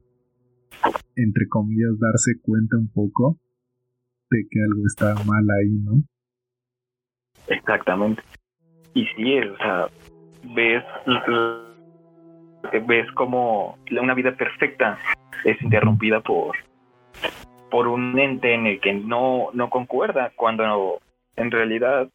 Entre 1.17 1.49
comillas, 1.49 1.99
darse 1.99 2.41
cuenta 2.43 2.77
un 2.77 2.89
poco 2.93 3.39
de 4.31 4.47
que 4.51 4.61
algo 4.61 4.83
está 4.87 5.15
mal 5.25 5.45
ahí, 5.61 5.71
¿no? 5.85 6.03
Exactamente. 7.49 8.23
Y 8.95 9.07
sí, 9.17 9.35
es, 9.35 9.51
o 9.51 9.57
sea, 9.57 9.89
ves, 10.55 10.85
ves 12.87 13.11
como 13.13 13.79
una 13.91 14.15
vida 14.15 14.37
perfecta 14.37 14.99
es 15.45 15.61
interrumpida 15.63 16.21
por, 16.21 16.57
por 17.71 17.89
un 17.89 18.19
ente 18.19 18.55
en 18.55 18.67
el 18.67 18.81
que 18.81 18.93
no, 18.93 19.49
no 19.53 19.69
concuerda, 19.69 20.33
cuando 20.37 21.01
en 21.37 21.51
realidad 21.51 22.09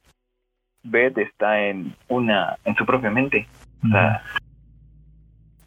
Beth 0.83 1.17
está 1.17 1.67
en 1.67 1.93
una, 2.07 2.57
en 2.65 2.75
su 2.75 2.85
propia 2.85 3.11
mente. 3.11 3.47
O 3.83 3.87
sea, 3.89 4.23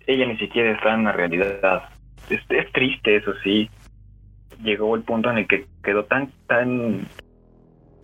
ella 0.07 0.27
ni 0.27 0.37
siquiera 0.39 0.73
está 0.73 0.95
en 0.95 1.05
la 1.05 1.13
realidad. 1.13 1.89
Es, 2.31 2.41
es 2.49 2.73
triste, 2.73 3.17
eso 3.17 3.33
sí. 3.43 3.69
Llegó 4.63 4.95
el 4.95 5.03
punto 5.03 5.31
en 5.31 5.39
el 5.39 5.47
que 5.47 5.67
quedó 5.83 6.05
tan, 6.05 6.31
tan 6.47 7.07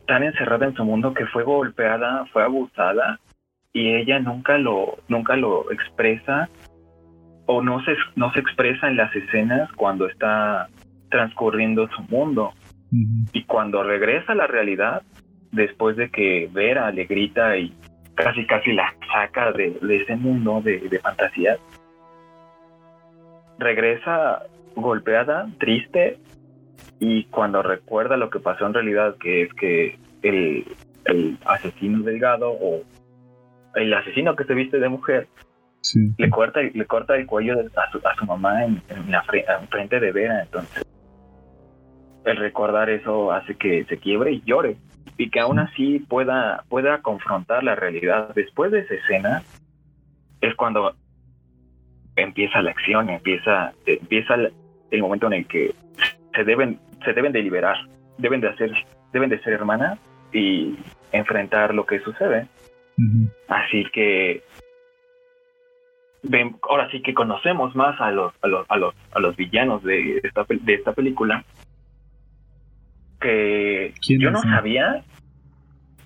tan 0.08 0.22
encerrada 0.22 0.66
en 0.66 0.74
su 0.74 0.84
mundo 0.84 1.12
que 1.12 1.26
fue 1.26 1.44
golpeada, 1.44 2.24
fue 2.32 2.42
abusada 2.42 3.20
y 3.72 3.94
ella 3.94 4.18
nunca 4.18 4.56
lo 4.56 4.96
nunca 5.06 5.36
lo 5.36 5.70
expresa 5.70 6.48
o 7.46 7.62
no 7.62 7.84
se 7.84 7.94
no 8.16 8.32
se 8.32 8.40
expresa 8.40 8.88
en 8.88 8.96
las 8.96 9.14
escenas 9.14 9.70
cuando 9.72 10.08
está 10.08 10.68
transcurriendo 11.10 11.88
su 11.88 12.02
mundo. 12.02 12.52
Y 12.90 13.44
cuando 13.44 13.82
regresa 13.82 14.32
a 14.32 14.34
la 14.34 14.46
realidad, 14.46 15.02
después 15.52 15.96
de 15.96 16.10
que 16.10 16.48
Vera 16.50 16.90
le 16.90 17.04
grita 17.04 17.56
y 17.58 17.74
casi 18.14 18.46
casi 18.46 18.72
la 18.72 18.94
saca 19.12 19.52
de, 19.52 19.78
ese 19.90 20.16
mundo 20.16 20.62
de, 20.62 20.80
de 20.80 20.98
fantasía, 20.98 21.58
regresa 23.58 24.42
golpeada, 24.74 25.48
triste, 25.58 26.18
y 27.00 27.24
cuando 27.24 27.62
recuerda 27.62 28.16
lo 28.16 28.30
que 28.30 28.40
pasó 28.40 28.66
en 28.66 28.74
realidad, 28.74 29.16
que 29.18 29.42
es 29.42 29.54
que 29.54 29.98
el, 30.22 30.64
el 31.04 31.38
asesino 31.44 32.02
delgado 32.02 32.50
o 32.50 32.82
el 33.74 33.92
asesino 33.94 34.36
que 34.36 34.44
se 34.44 34.54
viste 34.54 34.78
de 34.78 34.88
mujer 34.88 35.28
le 36.18 36.30
corta 36.30 36.60
le 36.60 36.86
corta 36.86 37.16
el 37.16 37.26
cuello 37.26 37.54
a 37.54 37.90
su, 37.90 37.98
a 37.98 38.14
su 38.16 38.26
mamá 38.26 38.64
en, 38.64 38.82
la 39.08 39.22
frente 39.70 40.00
de 40.00 40.12
Vera 40.12 40.42
entonces 40.42 40.84
el 42.24 42.36
recordar 42.36 42.90
eso 42.90 43.32
hace 43.32 43.54
que 43.54 43.84
se 43.84 43.96
quiebre 43.98 44.32
y 44.32 44.42
llore 44.42 44.76
y 45.16 45.30
que 45.30 45.40
aún 45.40 45.58
así 45.58 46.00
pueda 46.00 46.64
pueda 46.68 47.00
confrontar 47.00 47.62
la 47.62 47.74
realidad 47.74 48.34
después 48.34 48.70
de 48.72 48.80
esa 48.80 48.94
escena 48.94 49.42
es 50.40 50.54
cuando 50.56 50.94
empieza 52.22 52.62
la 52.62 52.70
acción 52.70 53.10
empieza 53.10 53.72
empieza 53.86 54.34
el 54.90 55.02
momento 55.02 55.26
en 55.26 55.32
el 55.34 55.46
que 55.46 55.74
se 56.34 56.44
deben 56.44 56.78
se 57.04 57.12
deben 57.12 57.32
de 57.32 57.42
liberar, 57.42 57.76
deben 58.18 58.40
de 58.40 58.48
hacer, 58.48 58.72
deben 59.12 59.30
de 59.30 59.40
ser 59.40 59.52
hermanas 59.52 59.98
y 60.32 60.76
enfrentar 61.12 61.74
lo 61.74 61.86
que 61.86 62.00
sucede. 62.00 62.46
Así 63.48 63.84
que 63.92 64.42
ven, 66.24 66.56
ahora 66.68 66.90
sí 66.90 67.00
que 67.00 67.14
conocemos 67.14 67.74
más 67.76 68.00
a 68.00 68.10
los, 68.10 68.32
a 68.42 68.48
los, 68.48 68.66
a 68.68 68.76
los, 68.76 68.94
a 69.12 69.20
los 69.20 69.36
villanos 69.36 69.82
de 69.84 70.20
esta, 70.22 70.44
de 70.48 70.74
esta 70.74 70.92
película 70.92 71.44
que 73.20 73.94
yo 74.00 74.30
no 74.30 74.42
sabía. 74.42 75.04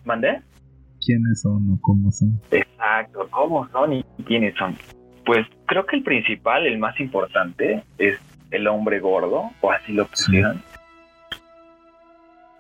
¿Mandé? 0.05 0.43
¿Quiénes 1.05 1.41
son 1.41 1.71
o 1.71 1.79
cómo 1.81 2.11
son? 2.11 2.41
Exacto, 2.51 3.27
cómo 3.31 3.69
son 3.71 3.93
y 3.95 4.05
quiénes 4.27 4.55
son. 4.57 4.75
Pues 5.25 5.47
creo 5.67 5.87
que 5.87 5.97
el 5.97 6.03
principal, 6.03 6.67
el 6.67 6.79
más 6.79 6.99
importante, 7.01 7.85
es 7.99 8.19
el 8.51 8.67
hombre 8.67 9.01
gordo, 9.01 9.51
o 9.61 9.73
así 9.73 9.93
lo 9.93 10.07
pusieron. 10.07 10.63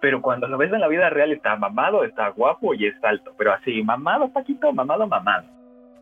Pero 0.00 0.20
cuando 0.20 0.48
lo 0.48 0.58
ves 0.58 0.72
en 0.72 0.80
la 0.80 0.88
vida 0.88 1.10
real 1.10 1.32
está 1.32 1.54
mamado, 1.56 2.04
está 2.04 2.28
guapo 2.28 2.74
y 2.74 2.86
es 2.86 3.04
alto, 3.04 3.34
pero 3.38 3.52
así, 3.52 3.82
mamado 3.82 4.32
Paquito, 4.32 4.72
mamado, 4.72 5.06
mamado, 5.06 5.46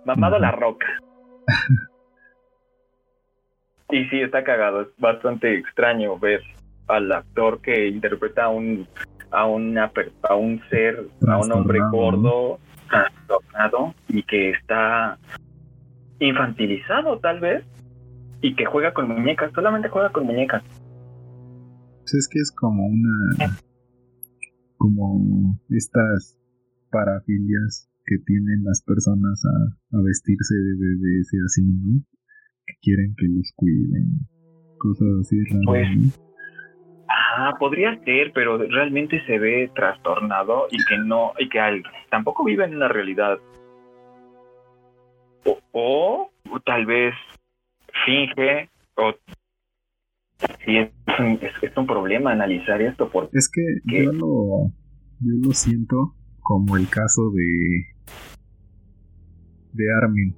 mamado 0.05 0.39
la 0.39 0.53
roca. 0.53 0.87
y 3.91 4.05
sí, 4.07 4.21
está 4.21 4.43
cagado, 4.43 4.83
es 4.83 4.89
bastante 4.97 5.55
extraño 5.55 6.19
ver 6.19 6.43
al 6.89 7.13
actor 7.13 7.61
que 7.61 7.89
interpreta 7.89 8.45
a 8.45 8.49
un 8.49 8.89
a 9.31 9.47
una 9.47 9.93
a 10.23 10.35
un 10.35 10.63
ser, 10.71 11.07
a 11.29 11.39
un 11.39 11.53
hombre 11.53 11.79
gordo, 11.91 12.59
trastornado 12.89 13.95
y 14.09 14.23
que 14.23 14.51
está 14.51 15.19
infantilizado 16.21 17.19
tal 17.19 17.41
vez 17.41 17.65
y 18.41 18.55
que 18.55 18.65
juega 18.65 18.93
con 18.93 19.09
muñecas, 19.09 19.53
solamente 19.53 19.89
juega 19.89 20.11
con 20.11 20.27
muñecas. 20.27 20.63
Pues 22.01 22.15
es 22.15 22.29
que 22.29 22.39
es 22.39 22.53
como 22.53 22.87
una 22.87 23.57
como 24.81 25.61
estas 25.69 26.39
parafilias 26.91 27.91
que 28.07 28.17
tienen 28.25 28.65
las 28.65 28.83
personas 28.83 29.45
a, 29.45 30.03
vestirse 30.03 30.55
de 30.55 30.75
bebés 30.75 31.33
y 31.33 31.39
así, 31.45 31.63
¿no? 31.63 32.01
Que 32.67 32.75
quieren 32.83 33.15
que 33.17 33.27
los 33.29 33.53
cuiden, 33.55 34.27
cosas 34.79 35.07
así 35.21 35.37
raras. 35.45 35.97
Pues, 36.01 36.21
ah, 37.09 37.53
podría 37.59 37.95
ser, 38.05 38.33
pero 38.35 38.57
realmente 38.57 39.23
se 39.27 39.39
ve 39.39 39.71
trastornado 39.75 40.67
y 40.71 40.79
que 40.89 40.99
no, 40.99 41.33
y 41.39 41.49
que 41.51 41.61
tampoco 42.11 42.45
vive 42.45 42.65
en 42.65 42.79
la 42.79 42.89
realidad. 42.89 43.39
O, 45.83 46.31
o, 46.51 46.61
tal 46.61 46.85
vez 46.85 47.15
finge 48.05 48.69
o 48.97 49.15
Sí, 50.65 50.77
es 50.77 50.91
un, 51.19 51.39
es, 51.43 51.77
un 51.77 51.87
problema 51.87 52.33
analizar 52.33 52.81
esto 52.81 53.11
porque... 53.11 53.37
Es 53.37 53.51
que 53.51 53.63
yo 53.85 54.13
lo, 54.13 54.73
yo 55.21 55.35
lo 55.45 55.53
siento 55.53 56.15
como 56.41 56.77
el 56.77 56.89
caso 56.89 57.31
de... 57.31 57.85
de 59.73 59.85
Armin. 60.03 60.35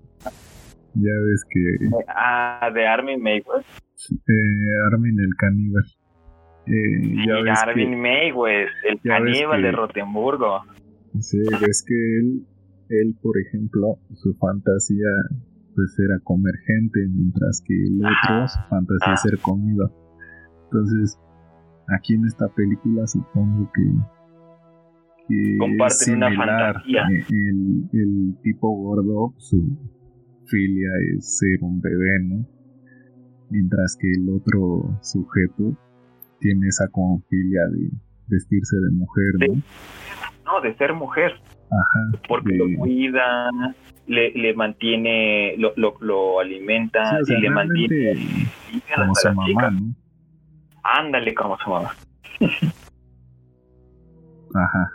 Ya 0.95 1.13
ves 1.25 1.45
que... 1.49 1.61
Ah, 2.09 2.69
de 2.75 2.87
Armin 2.87 3.23
Mayweather. 3.23 3.65
Eh, 4.11 4.93
Armin 4.93 5.21
el 5.21 5.35
caníbal. 5.37 5.85
Eh, 6.67 7.45
ya 7.47 7.53
Armin 7.63 8.01
Mayweather, 8.01 8.69
el 8.89 9.01
caníbal 9.01 9.63
de 9.63 9.73
Rotenburgo. 9.73 10.63
Sí, 11.21 11.39
es 11.69 11.85
que 11.87 11.95
él, 11.95 12.47
él, 13.01 13.17
por 13.23 13.39
ejemplo, 13.39 13.99
su 14.15 14.35
fantasía 14.35 15.09
pues 15.75 15.99
era 15.99 16.19
comer 16.23 16.55
gente, 16.67 17.01
mientras 17.09 17.63
que 17.67 17.75
el 17.75 18.01
otro 18.05 18.49
su 18.49 18.59
fantasía 18.69 19.15
es 19.15 19.23
ser 19.23 19.39
comido. 19.39 19.91
Entonces, 20.65 21.19
aquí 21.97 22.15
en 22.15 22.27
esta 22.27 22.49
película 22.49 23.07
supongo 23.07 23.71
que, 23.73 23.83
que 25.29 25.59
comparten 25.59 26.17
una 26.17 26.35
fantasía. 26.35 27.05
El, 27.31 27.89
el, 27.93 28.37
tipo 28.43 28.69
gordo, 28.71 29.35
su 29.39 29.79
filia 30.47 30.91
es 31.17 31.39
ser 31.39 31.59
un 31.63 31.81
bebé, 31.81 32.21
¿no? 32.23 32.47
Mientras 33.51 33.97
que 33.99 34.11
el 34.13 34.29
otro 34.29 34.99
sujeto 35.03 35.77
tiene 36.41 36.69
esa 36.69 36.89
como 36.89 37.23
filia 37.29 37.63
de 37.71 37.91
vestirse 38.29 38.77
de 38.77 38.91
mujer, 38.91 39.33
¿no? 39.49 39.63
no, 40.45 40.61
de 40.61 40.75
ser 40.77 40.93
mujer. 40.95 41.33
Ajá. 41.73 42.01
Porque 42.29 42.55
lo 42.55 42.67
cuida, 42.79 43.51
le, 44.07 44.31
le 44.33 44.55
mantiene, 44.55 45.55
lo, 45.57 45.73
lo, 45.77 45.95
lo 46.01 46.41
alimenta 46.41 47.19
y 47.27 47.41
le 47.41 47.51
mantiene. 47.51 48.15
Como 48.95 49.15
su 49.15 49.33
mamá, 49.33 49.71
¿no? 49.71 49.95
Ándale 50.83 51.35
como 51.35 51.57
su 51.59 51.71
mamá. 51.71 51.95
Ajá. 54.55 54.93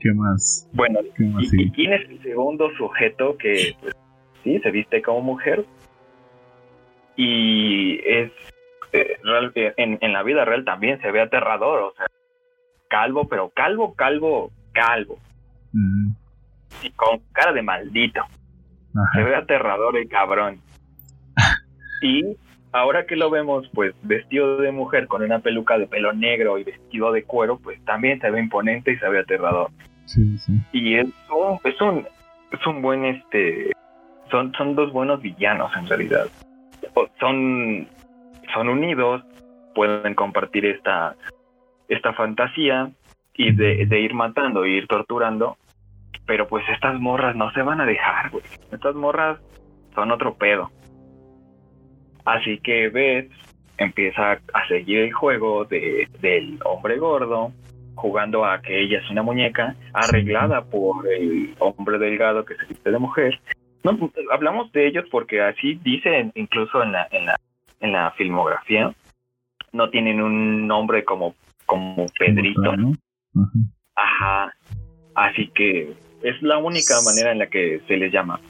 ¿Qué 0.00 0.12
más? 0.12 0.68
Bueno, 0.74 1.00
¿y, 1.18 1.70
quién 1.70 1.94
es 1.94 2.08
el 2.10 2.22
segundo 2.22 2.70
sujeto 2.76 3.38
que 3.38 3.74
pues, 3.80 3.94
sí 4.44 4.58
se 4.58 4.70
viste 4.70 5.00
como 5.00 5.22
mujer? 5.22 5.64
Y 7.16 7.94
es 8.06 8.30
eh, 8.92 9.16
eh, 9.54 9.74
en, 9.78 9.98
en 10.02 10.12
la 10.12 10.22
vida 10.22 10.44
real 10.44 10.66
también 10.66 11.00
se 11.00 11.10
ve 11.10 11.22
aterrador, 11.22 11.80
o 11.80 11.94
sea, 11.96 12.06
calvo, 12.88 13.26
pero 13.26 13.50
calvo, 13.50 13.94
calvo, 13.94 14.50
calvo. 14.72 15.18
Y 16.82 16.90
con 16.90 17.20
cara 17.32 17.52
de 17.52 17.62
maldito. 17.62 18.22
Se 19.14 19.22
ve 19.22 19.34
aterrador 19.34 19.96
el 19.96 20.08
cabrón. 20.08 20.60
y 22.02 22.22
ahora 22.72 23.06
que 23.06 23.16
lo 23.16 23.30
vemos, 23.30 23.68
pues 23.74 23.94
vestido 24.02 24.56
de 24.58 24.72
mujer 24.72 25.06
con 25.06 25.22
una 25.22 25.38
peluca 25.40 25.78
de 25.78 25.86
pelo 25.86 26.12
negro 26.12 26.58
y 26.58 26.64
vestido 26.64 27.12
de 27.12 27.24
cuero, 27.24 27.58
pues 27.58 27.82
también 27.84 28.20
se 28.20 28.30
ve 28.30 28.40
imponente 28.40 28.92
y 28.92 28.96
se 28.98 29.08
ve 29.08 29.20
aterrador. 29.20 29.70
Sí, 30.06 30.38
sí. 30.38 30.52
Y 30.72 30.96
es 30.96 31.06
un, 31.30 31.58
es 31.64 31.80
un, 31.80 32.06
es 32.52 32.66
un 32.66 32.80
buen, 32.82 33.04
este, 33.04 33.72
son, 34.30 34.52
son 34.54 34.74
dos 34.74 34.92
buenos 34.92 35.20
villanos 35.20 35.70
en 35.76 35.86
realidad. 35.88 36.26
O- 36.94 37.08
Son, 37.18 37.86
son 38.54 38.68
unidos, 38.68 39.22
pueden 39.74 40.14
compartir 40.14 40.64
esta, 40.64 41.14
esta 41.88 42.12
fantasía 42.14 42.90
y 43.34 43.52
de, 43.54 43.84
de 43.86 44.00
ir 44.00 44.14
matando, 44.14 44.64
e 44.64 44.70
ir 44.70 44.86
torturando, 44.86 45.56
pero 46.26 46.46
pues 46.48 46.64
estas 46.68 46.98
morras 47.00 47.36
no 47.36 47.50
se 47.52 47.62
van 47.62 47.80
a 47.80 47.86
dejar, 47.86 48.30
güey. 48.30 48.44
Estas 48.72 48.94
morras 48.94 49.38
son 49.94 50.10
otro 50.10 50.34
pedo. 50.34 50.70
Así 52.24 52.58
que 52.58 52.88
Beth 52.88 53.30
empieza 53.78 54.32
a 54.32 54.68
seguir 54.68 54.98
el 54.98 55.12
juego 55.12 55.64
de, 55.64 56.08
del 56.20 56.58
hombre 56.64 56.98
gordo, 56.98 57.52
jugando 57.94 58.44
a 58.44 58.60
que 58.60 58.82
ella 58.82 58.98
es 58.98 59.10
una 59.10 59.22
muñeca 59.22 59.74
arreglada 59.92 60.64
por 60.64 61.06
el 61.08 61.54
hombre 61.58 61.98
delgado 61.98 62.44
que 62.44 62.56
se 62.56 62.66
viste 62.66 62.90
de 62.90 62.98
mujer. 62.98 63.40
No, 63.84 63.96
pues, 63.96 64.12
hablamos 64.32 64.72
de 64.72 64.88
ellos 64.88 65.04
porque 65.10 65.40
así 65.40 65.74
dicen 65.82 66.32
incluso 66.34 66.82
en 66.82 66.92
la, 66.92 67.06
en 67.10 67.26
la, 67.26 67.36
en 67.80 67.92
la 67.92 68.10
filmografía. 68.12 68.92
No 69.72 69.90
tienen 69.90 70.20
un 70.20 70.66
nombre 70.66 71.04
como, 71.04 71.34
como 71.66 72.06
Pedrito. 72.18 72.72
Ajá. 73.94 74.52
Así 75.14 75.48
que 75.48 75.94
es 76.26 76.42
la 76.42 76.58
única 76.58 77.00
manera 77.02 77.32
en 77.32 77.38
la 77.38 77.48
que 77.48 77.80
se 77.86 77.96
les 77.96 78.12
llama. 78.12 78.40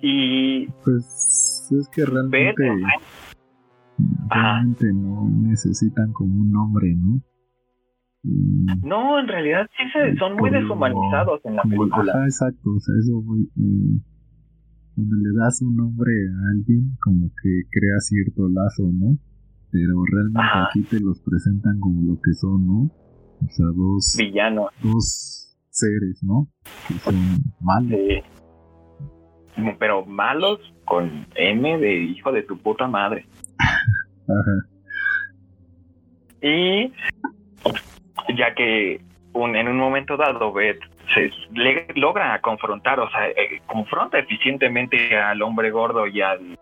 Y 0.00 0.66
Pues 0.84 1.68
es 1.70 1.88
que 1.94 2.04
realmente, 2.04 2.68
Ajá. 4.30 4.54
realmente 4.54 4.86
no 4.92 5.28
necesitan 5.48 6.12
como 6.12 6.42
un 6.42 6.52
nombre, 6.52 6.94
¿no? 6.94 7.20
Y 8.24 8.66
no, 8.86 9.18
en 9.18 9.26
realidad 9.26 9.68
sí 9.76 9.84
se, 9.92 10.16
son 10.16 10.36
muy 10.36 10.50
deshumanizados 10.50 11.40
en 11.44 11.56
la 11.56 11.62
película. 11.62 12.12
ajá, 12.12 12.24
exacto, 12.24 12.70
o 12.70 12.78
sea, 12.78 12.94
eso 13.00 13.20
voy, 13.20 13.42
eh, 13.42 14.00
cuando 14.94 15.16
le 15.16 15.38
das 15.40 15.60
un 15.62 15.74
nombre 15.74 16.12
a 16.28 16.50
alguien, 16.52 16.96
como 17.02 17.28
que 17.42 17.62
crea 17.70 17.98
cierto 17.98 18.48
lazo, 18.48 18.90
¿no? 18.92 19.18
Pero 19.72 20.04
realmente 20.12 20.40
Ajá. 20.40 20.68
aquí 20.70 20.84
te 20.84 21.00
los 21.00 21.20
presentan 21.20 21.80
como 21.80 22.02
lo 22.02 22.20
que 22.20 22.32
son, 22.34 22.66
¿no? 22.66 22.90
O 23.44 23.48
sea, 23.50 23.66
dos, 23.74 24.14
Villanos. 24.18 24.70
dos 24.82 25.41
seres, 25.72 26.22
¿no? 26.22 26.46
Que 26.88 26.94
son 26.94 27.14
malos. 27.60 27.98
pero 29.78 30.04
malos 30.06 30.58
con 30.84 31.26
M 31.34 31.78
de 31.78 31.94
hijo 31.94 32.30
de 32.32 32.42
tu 32.42 32.56
puta 32.58 32.86
madre. 32.86 33.26
Ajá. 33.58 34.66
Y 36.42 36.92
ya 38.36 38.54
que 38.54 39.00
un, 39.32 39.56
en 39.56 39.68
un 39.68 39.78
momento 39.78 40.16
dado 40.16 40.52
Beth 40.52 40.80
se 41.14 41.30
le- 41.52 41.86
logra 41.96 42.40
confrontar, 42.40 43.00
o 43.00 43.10
sea, 43.10 43.28
eh, 43.28 43.60
confronta 43.66 44.18
eficientemente 44.18 45.16
al 45.16 45.42
hombre 45.42 45.70
gordo 45.70 46.06
y 46.06 46.20
al 46.20 46.58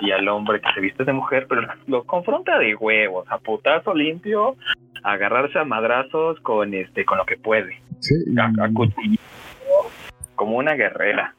y 0.00 0.10
al 0.10 0.26
hombre 0.28 0.60
que 0.60 0.72
se 0.74 0.80
viste 0.80 1.04
de 1.04 1.12
mujer, 1.12 1.46
pero 1.48 1.62
lo 1.86 2.04
confronta 2.04 2.58
de 2.58 2.74
huevos, 2.74 3.26
a 3.30 3.38
putazo 3.38 3.94
limpio, 3.94 4.56
a 5.04 5.12
agarrarse 5.12 5.58
a 5.58 5.64
madrazos 5.64 6.40
con 6.40 6.72
este 6.74 7.04
con 7.04 7.18
lo 7.18 7.26
que 7.26 7.36
puede, 7.36 7.80
Sí, 8.04 8.14
y, 8.26 8.38
a, 8.38 8.44
a 8.64 8.70
cuchillo, 8.72 9.18
como 10.34 10.58
una 10.58 10.74
guerrera. 10.74 11.34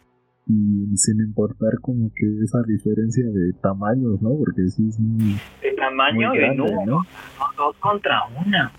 y 0.47 0.97
sin 0.97 1.19
importar 1.21 1.73
como 1.81 2.09
que 2.15 2.25
esa 2.43 2.59
diferencia 2.67 3.23
de 3.25 3.53
tamaños, 3.61 4.19
¿no? 4.21 4.29
Porque 4.39 4.67
sí 4.69 4.87
es 4.89 4.99
muy, 4.99 5.35
De 5.61 5.71
tamaño 5.77 6.29
muy 6.29 6.37
de 6.37 6.43
grande, 6.43 6.57
número, 6.63 6.85
¿no? 6.85 7.03
son 7.37 7.55
dos 7.55 7.75
contra 7.77 8.21
una. 8.45 8.71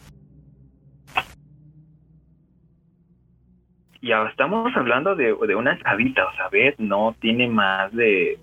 Y 4.01 4.12
ahora 4.12 4.31
estamos 4.31 4.70
hablando 4.77 5.14
de, 5.16 5.35
de 5.46 5.55
una 5.55 5.79
chavita, 5.83 6.27
o 6.27 6.33
sea, 6.37 6.49
Beth 6.49 6.79
no 6.79 7.14
tiene 7.20 7.49
más 7.49 7.92
de 7.92 8.38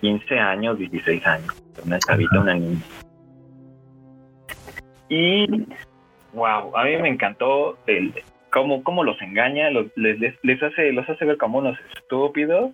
15 0.00 0.38
años, 0.38 0.78
16 0.78 1.26
años. 1.26 1.62
Una 1.84 1.98
chavita, 1.98 2.30
Ajá. 2.32 2.42
una 2.42 2.54
niña. 2.54 2.80
Y, 5.08 5.46
wow, 6.34 6.76
a 6.76 6.84
mí 6.84 6.96
me 7.00 7.08
encantó 7.08 7.78
el 7.86 8.12
cómo, 8.52 8.82
cómo 8.82 9.04
los 9.04 9.20
engaña, 9.22 9.70
los, 9.70 9.86
les, 9.96 10.18
les, 10.42 10.62
hace, 10.62 10.92
los 10.92 11.08
hace 11.08 11.24
ver 11.24 11.36
como 11.36 11.58
unos 11.58 11.78
estúpidos. 11.96 12.72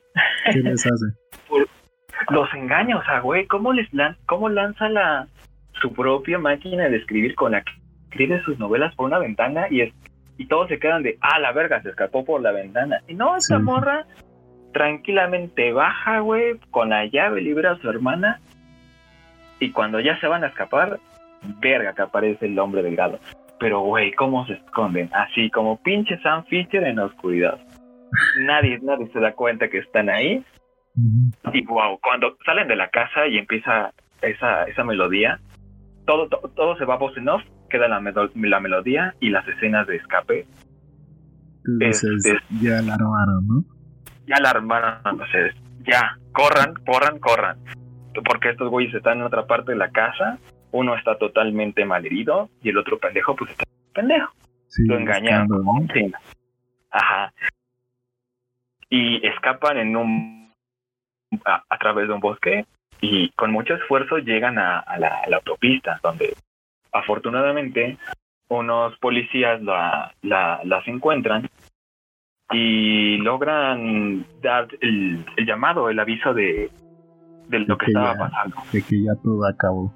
¿Qué 0.52 0.60
les 0.60 0.84
hace? 0.86 1.06
los 2.30 2.52
engaña, 2.54 2.96
o 2.98 3.04
sea, 3.04 3.20
güey, 3.20 3.46
¿cómo 3.46 3.72
les 3.72 3.92
lan 3.92 4.16
cómo 4.26 4.48
lanza 4.48 4.88
la 4.88 5.26
su 5.80 5.92
propia 5.92 6.38
máquina 6.38 6.88
de 6.88 6.96
escribir 6.96 7.34
con 7.34 7.52
la 7.52 7.62
que 7.62 7.72
escribe 8.08 8.42
sus 8.44 8.58
novelas 8.58 8.94
por 8.94 9.06
una 9.06 9.18
ventana 9.18 9.66
y 9.70 9.82
es 9.82 9.92
y 10.38 10.46
todos 10.48 10.68
se 10.68 10.78
quedan 10.78 11.02
de, 11.02 11.16
ah, 11.22 11.38
la 11.38 11.52
verga, 11.52 11.80
se 11.82 11.88
escapó 11.88 12.22
por 12.24 12.42
la 12.42 12.52
ventana. 12.52 13.00
Y 13.08 13.14
no, 13.14 13.36
esta 13.36 13.56
Sí. 13.56 13.62
morra 13.62 14.04
tranquilamente 14.74 15.72
baja, 15.72 16.18
güey, 16.20 16.58
con 16.70 16.90
la 16.90 17.06
llave 17.06 17.40
libera 17.40 17.72
a 17.72 17.78
su 17.78 17.88
hermana 17.88 18.40
y 19.60 19.70
cuando 19.72 19.98
ya 20.00 20.20
se 20.20 20.26
van 20.26 20.44
a 20.44 20.48
escapar, 20.48 20.98
verga 21.60 21.94
que 21.94 22.02
aparece 22.02 22.44
el 22.46 22.58
hombre 22.58 22.82
delgado. 22.82 23.18
Pero, 23.58 23.80
güey, 23.80 24.12
¿cómo 24.12 24.46
se 24.46 24.54
esconden? 24.54 25.10
Así 25.14 25.50
como 25.50 25.80
pinche 25.82 26.18
Sam 26.22 26.44
Fisher 26.46 26.84
en 26.84 26.96
la 26.96 27.06
oscuridad. 27.06 27.58
Nadie, 28.40 28.78
nadie 28.82 29.08
se 29.12 29.20
da 29.20 29.32
cuenta 29.32 29.68
que 29.68 29.78
están 29.78 30.08
ahí 30.08 30.44
y 31.52 31.66
wow, 31.66 31.98
cuando 32.02 32.36
salen 32.46 32.68
de 32.68 32.76
la 32.76 32.88
casa 32.88 33.26
y 33.26 33.36
empieza 33.36 33.92
esa, 34.22 34.64
esa 34.64 34.82
melodía, 34.84 35.38
todo, 36.06 36.28
todo, 36.28 36.50
todo 36.54 36.76
se 36.78 36.84
va 36.86 36.94
a 36.94 36.98
voz 36.98 37.16
en 37.18 37.28
off, 37.28 37.42
queda 37.68 37.86
la, 37.88 38.00
la 38.00 38.60
melodía 38.60 39.14
y 39.20 39.30
las 39.30 39.46
escenas 39.48 39.86
de 39.86 39.96
escape. 39.96 40.46
Entonces 41.66 42.24
Este- 42.24 42.38
ya 42.62 42.80
la 42.82 42.94
armaron, 42.94 43.46
¿no? 43.46 43.64
Ya 44.26 44.36
la 44.40 44.50
armaron, 44.50 44.94
entonces, 45.04 45.54
ya, 45.86 46.16
corran, 46.32 46.74
corran, 46.86 47.18
corran. 47.18 47.58
Porque 48.24 48.50
estos 48.50 48.70
güeyes 48.70 48.94
están 48.94 49.18
en 49.18 49.24
otra 49.24 49.46
parte 49.46 49.72
de 49.72 49.78
la 49.78 49.90
casa, 49.90 50.38
uno 50.72 50.96
está 50.96 51.16
totalmente 51.18 51.84
malherido 51.84 52.48
y 52.62 52.68
el 52.70 52.78
otro 52.78 52.98
pendejo, 52.98 53.34
pues 53.36 53.50
está 53.52 53.64
pendejo. 53.94 54.32
Sí, 54.68 54.84
Lo 54.86 54.98
engañaron. 54.98 55.48
¿no? 55.48 55.86
Sí. 55.94 56.12
Ajá. 56.90 57.32
Y 58.88 59.26
escapan 59.26 59.78
en 59.78 59.96
un 59.96 60.52
a, 61.44 61.62
a 61.68 61.78
través 61.78 62.08
de 62.08 62.14
un 62.14 62.20
bosque 62.20 62.66
y 63.00 63.30
con 63.30 63.50
mucho 63.52 63.74
esfuerzo 63.74 64.18
llegan 64.18 64.58
a, 64.58 64.78
a 64.80 64.98
la, 64.98 65.22
a 65.24 65.28
la 65.28 65.36
autopista 65.36 65.98
donde 66.02 66.34
afortunadamente 66.92 67.98
unos 68.48 68.96
policías 68.98 69.60
la, 69.62 70.12
la- 70.22 70.60
las 70.64 70.86
encuentran 70.88 71.48
y 72.52 73.16
logran 73.18 74.24
dar 74.40 74.68
el, 74.80 75.24
el 75.36 75.46
llamado, 75.46 75.90
el 75.90 75.98
aviso 75.98 76.32
de, 76.32 76.70
de 77.48 77.58
lo 77.60 77.76
que 77.76 77.86
que 77.86 77.90
estaba 77.90 78.12
ya- 78.12 78.18
pasando. 78.18 78.56
De 78.72 78.82
que 78.82 79.02
ya 79.02 79.12
todo 79.22 79.46
acabó. 79.48 79.92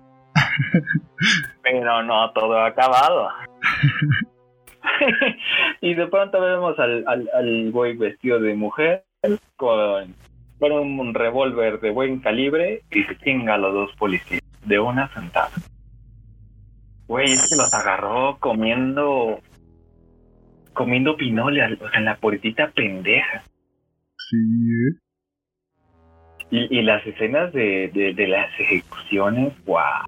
Pero 1.63 2.03
no 2.03 2.33
todo 2.33 2.59
ha 2.59 2.67
acabado. 2.67 3.29
y 5.81 5.95
de 5.95 6.07
pronto 6.07 6.41
vemos 6.41 6.79
al, 6.79 7.05
al, 7.07 7.29
al 7.35 7.71
güey 7.73 7.97
vestido 7.97 8.41
de 8.41 8.55
mujer 8.55 9.05
con, 9.57 10.15
con 10.59 10.73
un 10.73 11.15
revólver 11.15 11.81
de 11.81 11.91
buen 11.91 12.21
calibre 12.21 12.83
y 12.91 13.03
se 13.05 13.17
chinga 13.19 13.55
a 13.55 13.59
los 13.59 13.73
dos 13.75 13.91
policías 13.97 14.41
de 14.65 14.79
una 14.79 15.13
sentada. 15.15 15.51
Güey, 17.07 17.27
es 17.33 17.49
que 17.51 17.57
los 17.57 17.73
agarró 17.75 18.39
comiendo 18.39 19.41
comiendo 20.73 21.17
pinole, 21.17 21.63
al- 21.63 21.79
o 21.83 21.89
sea, 21.91 21.99
en 21.99 22.05
la 22.05 22.17
puertita 22.17 22.71
pendeja. 22.71 23.43
Sí, 24.17 24.37
¿eh? 24.37 24.99
Y, 26.53 26.79
y 26.79 26.83
las 26.83 27.05
escenas 27.07 27.53
de, 27.53 27.91
de, 27.93 28.15
de 28.15 28.27
las 28.29 28.49
ejecuciones, 28.59 29.53
wow. 29.67 30.05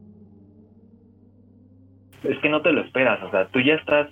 Es 2.24 2.38
que 2.38 2.48
no 2.48 2.62
te 2.62 2.72
lo 2.72 2.82
esperas, 2.82 3.22
o 3.22 3.30
sea, 3.30 3.46
tú 3.46 3.61
ya 3.61 3.74
estás 3.74 4.08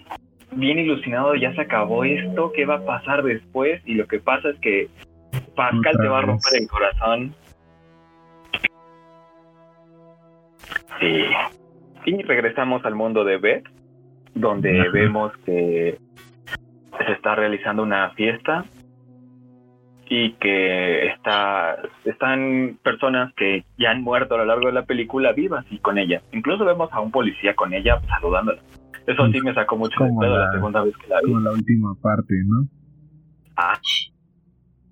bien 0.53 0.79
ilusionado, 0.79 1.35
ya 1.37 1.55
se 1.55 1.61
acabó 1.61 2.05
esto, 2.05 2.53
¿qué 2.53 2.65
va 2.67 2.77
a 2.77 2.85
pasar 2.85 3.23
después? 3.23 3.81
Y 3.87 3.95
lo 3.95 4.07
que 4.07 4.19
pasa 4.19 4.51
es 4.51 4.59
que 4.59 4.89
Pascal 5.55 5.97
te 6.01 6.09
va 6.09 6.19
a 6.19 6.23
romper 6.23 6.61
el 6.61 6.69
corazón. 6.69 7.35
Sí. 10.99 11.25
Y 12.07 12.23
regresamos 12.23 12.85
al 12.85 12.95
mundo 12.95 13.25
de 13.25 13.37
Beth, 13.37 13.69
donde 14.35 14.89
vemos 14.91 15.33
que 15.45 15.99
se 17.07 17.13
está 17.13 17.35
realizando 17.35 17.83
una 17.83 18.11
fiesta 18.11 18.65
y 20.13 20.33
que 20.35 21.07
está 21.07 21.77
están 22.05 22.79
personas 22.83 23.33
que 23.37 23.65
ya 23.79 23.93
han 23.93 24.03
muerto 24.03 24.35
a 24.35 24.39
lo 24.39 24.45
largo 24.45 24.67
de 24.67 24.73
la 24.73 24.85
película 24.85 25.33
vivas 25.33 25.65
y 25.71 25.79
con 25.79 25.99
ella. 25.99 26.21
Incluso 26.33 26.65
vemos 26.65 26.93
a 26.93 27.01
un 27.01 27.13
policía 27.13 27.55
con 27.55 27.73
ella 27.73 28.01
saludándola. 28.09 28.61
Eso 29.07 29.29
sí 29.31 29.41
me 29.41 29.55
sacó 29.55 29.77
mucho 29.77 30.03
de 30.05 30.11
pedo 30.21 30.37
la 30.37 30.47
la- 30.47 30.53
segunda 30.53 30.83
vez 30.83 30.97
que 30.97 31.07
la 31.07 31.21
vi. 31.21 31.29
Como 31.33 31.41
la 31.41 31.53
última 31.53 31.95
parte, 32.03 32.35
¿no? 32.47 32.67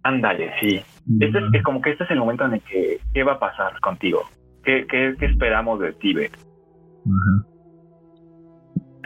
Ándale, 0.04 0.52
sí. 0.60 0.80
Este 1.20 1.38
es, 1.38 1.44
es 1.52 1.62
como 1.62 1.80
que 1.82 1.90
este 1.90 2.04
es 2.04 2.10
el 2.12 2.18
momento 2.20 2.44
en 2.44 2.54
el 2.54 2.60
que, 2.62 2.98
¿qué 3.12 3.22
va 3.24 3.32
a 3.34 3.38
pasar 3.38 3.78
contigo? 3.80 4.22
¿Qué, 4.62 4.86
qué, 4.88 5.14
qué 5.18 5.26
esperamos 5.26 5.80
de 5.80 5.92
Tibet? 5.94 6.32
Ajá. 6.32 7.46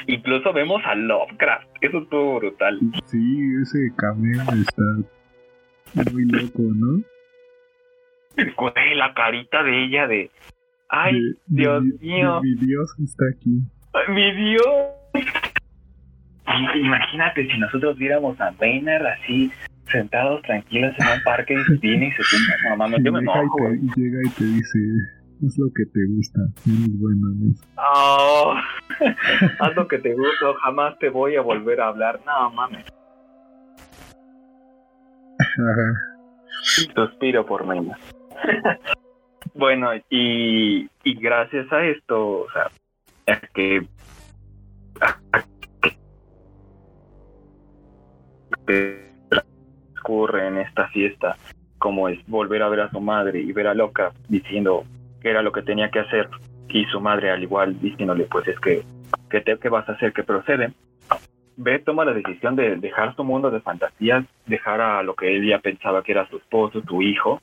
Incluso 0.06 0.52
vemos 0.52 0.82
a 0.84 0.94
Lovecraft. 0.94 1.66
Eso 1.80 1.98
estuvo 1.98 2.38
brutal. 2.38 2.78
Sí, 3.06 3.40
ese 3.62 3.78
cameo 3.96 4.42
está 4.42 4.82
muy 6.12 6.24
loco, 6.26 6.62
¿no? 6.62 7.02
Güey, 8.56 8.94
la 8.96 9.12
carita 9.14 9.62
de 9.62 9.84
ella 9.84 10.06
de... 10.06 10.30
Ay, 10.88 11.14
De- 11.14 11.34
Dios 11.46 11.82
mi- 11.84 11.98
mío. 12.00 12.40
de 12.42 12.48
Mi 12.48 12.54
Dios 12.66 12.94
está 13.02 13.24
aquí. 13.34 13.60
¡Ay, 13.94 14.14
mi 14.14 14.32
Dios! 14.32 14.66
Y- 15.14 16.78
Imagínate 16.80 17.46
si 17.46 17.58
nosotros 17.58 17.96
viéramos 17.96 18.38
a 18.40 18.50
Maynard 18.60 19.06
así, 19.06 19.50
sentados 19.90 20.42
tranquilos 20.42 20.94
en 20.98 21.06
un 21.18 21.22
parque 21.24 21.54
de 21.56 21.64
Disney 21.80 22.08
y 22.08 22.12
se 22.12 22.22
sientan. 22.24 22.56
No 22.70 22.76
mames, 22.76 23.00
Y 23.00 23.04
yo 23.04 23.12
me 23.12 23.20
llega, 23.20 23.42
y 23.42 23.48
te, 23.56 23.74
y 23.74 24.02
llega 24.02 24.18
y 24.26 24.30
te 24.30 24.44
dice, 24.44 24.78
es 25.46 25.58
lo 25.58 25.66
que 25.74 25.84
te 25.86 26.00
gusta, 26.08 26.40
eres 26.66 26.98
bueno 27.00 27.32
en 27.32 27.50
eso. 27.52 27.64
Oh, 27.76 28.54
haz 29.60 29.76
lo 29.76 29.88
que 29.88 29.98
te 29.98 30.12
gusta, 30.14 30.46
jamás 30.62 30.98
te 30.98 31.08
voy 31.10 31.36
a 31.36 31.42
volver 31.42 31.80
a 31.80 31.88
hablar. 31.88 32.20
No 32.26 32.50
mames. 32.50 32.84
suspiro 36.94 37.44
por 37.46 37.64
Maynard. 37.64 38.00
bueno, 39.54 39.90
y, 40.10 40.88
y 41.04 41.14
gracias 41.20 41.72
a 41.72 41.84
esto, 41.84 42.40
o 42.40 42.46
sea, 42.52 42.70
que 43.54 43.86
que 48.66 49.12
transcurre 49.28 50.48
en 50.48 50.58
esta 50.58 50.88
fiesta, 50.88 51.36
como 51.78 52.08
es 52.08 52.24
volver 52.26 52.62
a 52.62 52.68
ver 52.68 52.80
a 52.80 52.90
su 52.90 53.00
madre 53.00 53.40
y 53.40 53.52
ver 53.52 53.66
a 53.66 53.74
Loca 53.74 54.12
diciendo 54.28 54.84
que 55.20 55.30
era 55.30 55.42
lo 55.42 55.52
que 55.52 55.62
tenía 55.62 55.90
que 55.90 56.00
hacer, 56.00 56.28
y 56.68 56.84
su 56.86 57.00
madre 57.00 57.30
al 57.30 57.42
igual 57.42 57.78
diciéndole, 57.80 58.24
pues 58.24 58.48
es 58.48 58.58
que, 58.60 58.82
que 59.30 59.40
te, 59.40 59.58
¿qué 59.58 59.68
vas 59.68 59.88
a 59.88 59.92
hacer? 59.92 60.12
que 60.12 60.22
procede? 60.22 60.72
Ve 61.56 61.78
toma 61.80 62.04
la 62.04 62.14
decisión 62.14 62.56
de 62.56 62.76
dejar 62.76 63.14
su 63.14 63.24
mundo 63.24 63.50
de 63.50 63.60
fantasías, 63.60 64.24
dejar 64.46 64.80
a 64.80 65.02
lo 65.02 65.14
que 65.14 65.36
él 65.36 65.46
ya 65.46 65.58
pensaba 65.58 66.02
que 66.02 66.12
era 66.12 66.28
su 66.28 66.38
esposo, 66.38 66.82
su 66.82 67.02
hijo, 67.02 67.40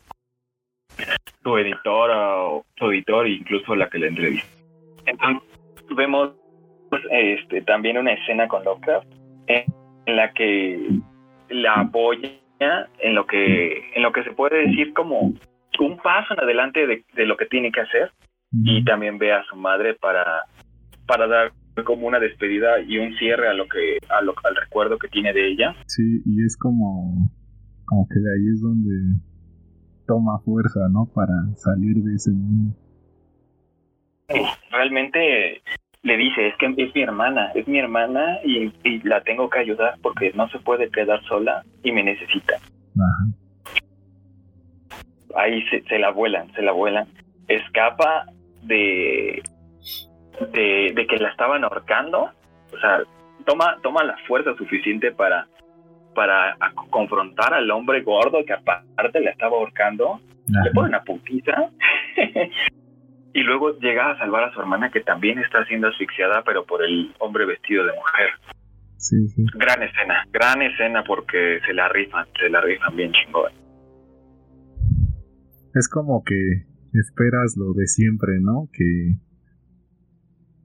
su 1.44 1.58
editora, 1.58 2.38
o 2.44 2.66
su 2.78 2.92
editor, 2.92 3.28
e 3.28 3.32
incluso 3.32 3.76
la 3.76 3.90
que 3.90 4.00
le 4.00 4.08
entrevistó. 4.08 4.58
Entonces, 5.06 5.44
vemos 5.96 6.32
este, 7.12 7.62
también 7.62 7.98
una 7.98 8.14
escena 8.14 8.48
con 8.48 8.64
Lovecraft 8.64 9.08
en, 9.48 9.66
en 10.06 10.16
la 10.16 10.34
que 10.34 10.90
la 11.50 11.74
apoya 11.76 12.30
en 12.60 13.16
lo 13.16 13.26
que 13.26 13.92
en 13.96 14.04
lo 14.04 14.12
que 14.12 14.24
se 14.24 14.32
puede 14.32 14.68
decir 14.68 14.94
como 14.94 15.34
un 15.80 15.98
paso 15.98 16.34
en 16.34 16.42
adelante 16.42 16.86
de, 16.86 17.04
de 17.14 17.26
lo 17.26 17.38
que 17.38 17.46
tiene 17.46 17.72
que 17.72 17.82
hacer 17.82 18.12
y 18.52 18.84
también 18.84 19.18
ve 19.18 19.32
a 19.32 19.44
su 19.44 19.56
madre 19.56 19.94
para 19.94 20.44
para 21.08 21.28
dar 21.28 21.52
como 21.86 22.08
una 22.08 22.20
despedida 22.20 22.82
y 22.82 22.98
un 22.98 23.16
cierre 23.18 23.48
a 23.48 23.54
lo 23.54 23.68
que 23.68 23.98
a 24.10 24.22
lo, 24.22 24.34
al 24.44 24.56
recuerdo 24.56 24.98
que 24.98 25.08
tiene 25.08 25.32
de 25.34 25.48
ella 25.52 25.76
Sí, 25.88 26.22
y 26.26 26.44
es 26.44 26.58
como, 26.58 27.32
como 27.86 28.08
que 28.10 28.20
de 28.20 28.34
ahí 28.36 28.48
es 28.54 28.62
donde 28.62 29.20
toma 30.06 30.40
fuerza, 30.40 30.82
¿no? 30.92 31.06
Para 31.14 31.34
salir 31.56 31.96
de 32.04 32.16
ese 32.16 32.32
mundo. 32.32 32.76
realmente 34.72 35.62
le 36.02 36.18
dice 36.18 36.48
es 36.48 36.56
que 36.58 36.68
es 36.78 36.96
mi 36.96 37.02
hermana 37.02 37.52
es 37.56 37.68
mi 37.68 37.80
hermana 37.80 38.40
y, 38.46 38.72
y 38.84 39.02
la 39.04 39.22
tengo 39.24 39.50
que 39.50 39.60
ayudar 39.60 39.96
porque 40.02 40.32
no 40.34 40.48
se 40.50 40.60
puede 40.60 40.90
quedar 40.90 41.22
sola 41.24 41.64
y 41.84 41.92
me 41.92 42.04
necesita 42.04 42.56
Ajá. 42.56 43.40
ahí 45.36 45.62
se, 45.70 45.82
se 45.84 46.00
la 46.00 46.12
vuelan, 46.12 46.52
se 46.54 46.62
la 46.62 46.72
vuelan. 46.72 47.08
Escapa 47.48 48.26
de, 48.64 49.42
de, 50.52 50.94
de 50.96 51.08
que 51.08 51.18
la 51.18 51.30
estaban 51.30 51.64
ahorcando, 51.64 52.32
o 52.74 52.80
sea, 52.80 53.04
toma, 53.46 53.78
toma 53.82 54.04
la 54.04 54.18
fuerza 54.28 54.56
suficiente 54.56 55.12
para, 55.12 55.48
para 56.16 56.58
confrontar 56.90 57.54
al 57.54 57.70
hombre 57.72 58.02
gordo 58.02 58.44
que 58.46 58.54
aparte 58.54 59.22
la 59.22 59.32
estaba 59.32 59.58
ahorcando, 59.58 60.20
le 60.48 60.60
Ajá. 60.60 60.70
pone 60.74 60.90
una 60.90 61.04
putiza 61.04 61.70
y 63.34 63.42
luego 63.42 63.78
llega 63.80 64.12
a 64.12 64.18
salvar 64.18 64.46
a 64.46 64.54
su 64.54 64.60
hermana 64.60 64.90
que 64.92 65.02
también 65.02 65.40
está 65.40 65.66
siendo 65.66 65.88
asfixiada, 65.88 66.44
pero 66.44 66.66
por 66.66 66.84
el 66.84 67.14
hombre 67.20 67.46
vestido 67.46 67.86
de 67.86 67.94
mujer. 67.94 68.30
Sí, 68.98 69.30
sí. 69.30 69.46
Gran 69.56 69.82
escena, 69.82 70.26
gran 70.32 70.62
escena 70.62 71.04
porque 71.06 71.60
se 71.66 71.74
la 71.74 71.88
rifan, 71.90 72.26
se 72.38 72.50
la 72.50 72.60
rifan 72.62 72.96
bien 72.96 73.12
chingón. 73.14 73.52
Es 75.74 75.88
como 75.88 76.24
que 76.24 76.66
esperas 76.94 77.56
lo 77.56 77.74
de 77.74 77.86
siempre, 77.88 78.40
¿no? 78.42 78.68
Que 78.74 79.14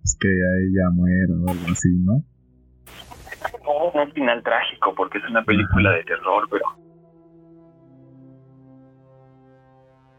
pues, 0.04 0.18
que 0.20 0.28
a 0.28 0.52
ella 0.60 0.90
muera 0.92 1.32
o 1.46 1.50
algo 1.50 1.72
así, 1.72 1.88
¿no? 2.04 2.22
No, 3.64 3.90
no 3.94 4.02
un 4.04 4.12
final 4.12 4.42
trágico 4.42 4.94
porque 4.94 5.18
es 5.18 5.24
una 5.30 5.42
película 5.44 5.92
de 5.92 6.04
terror, 6.04 6.46
pero 6.50 6.64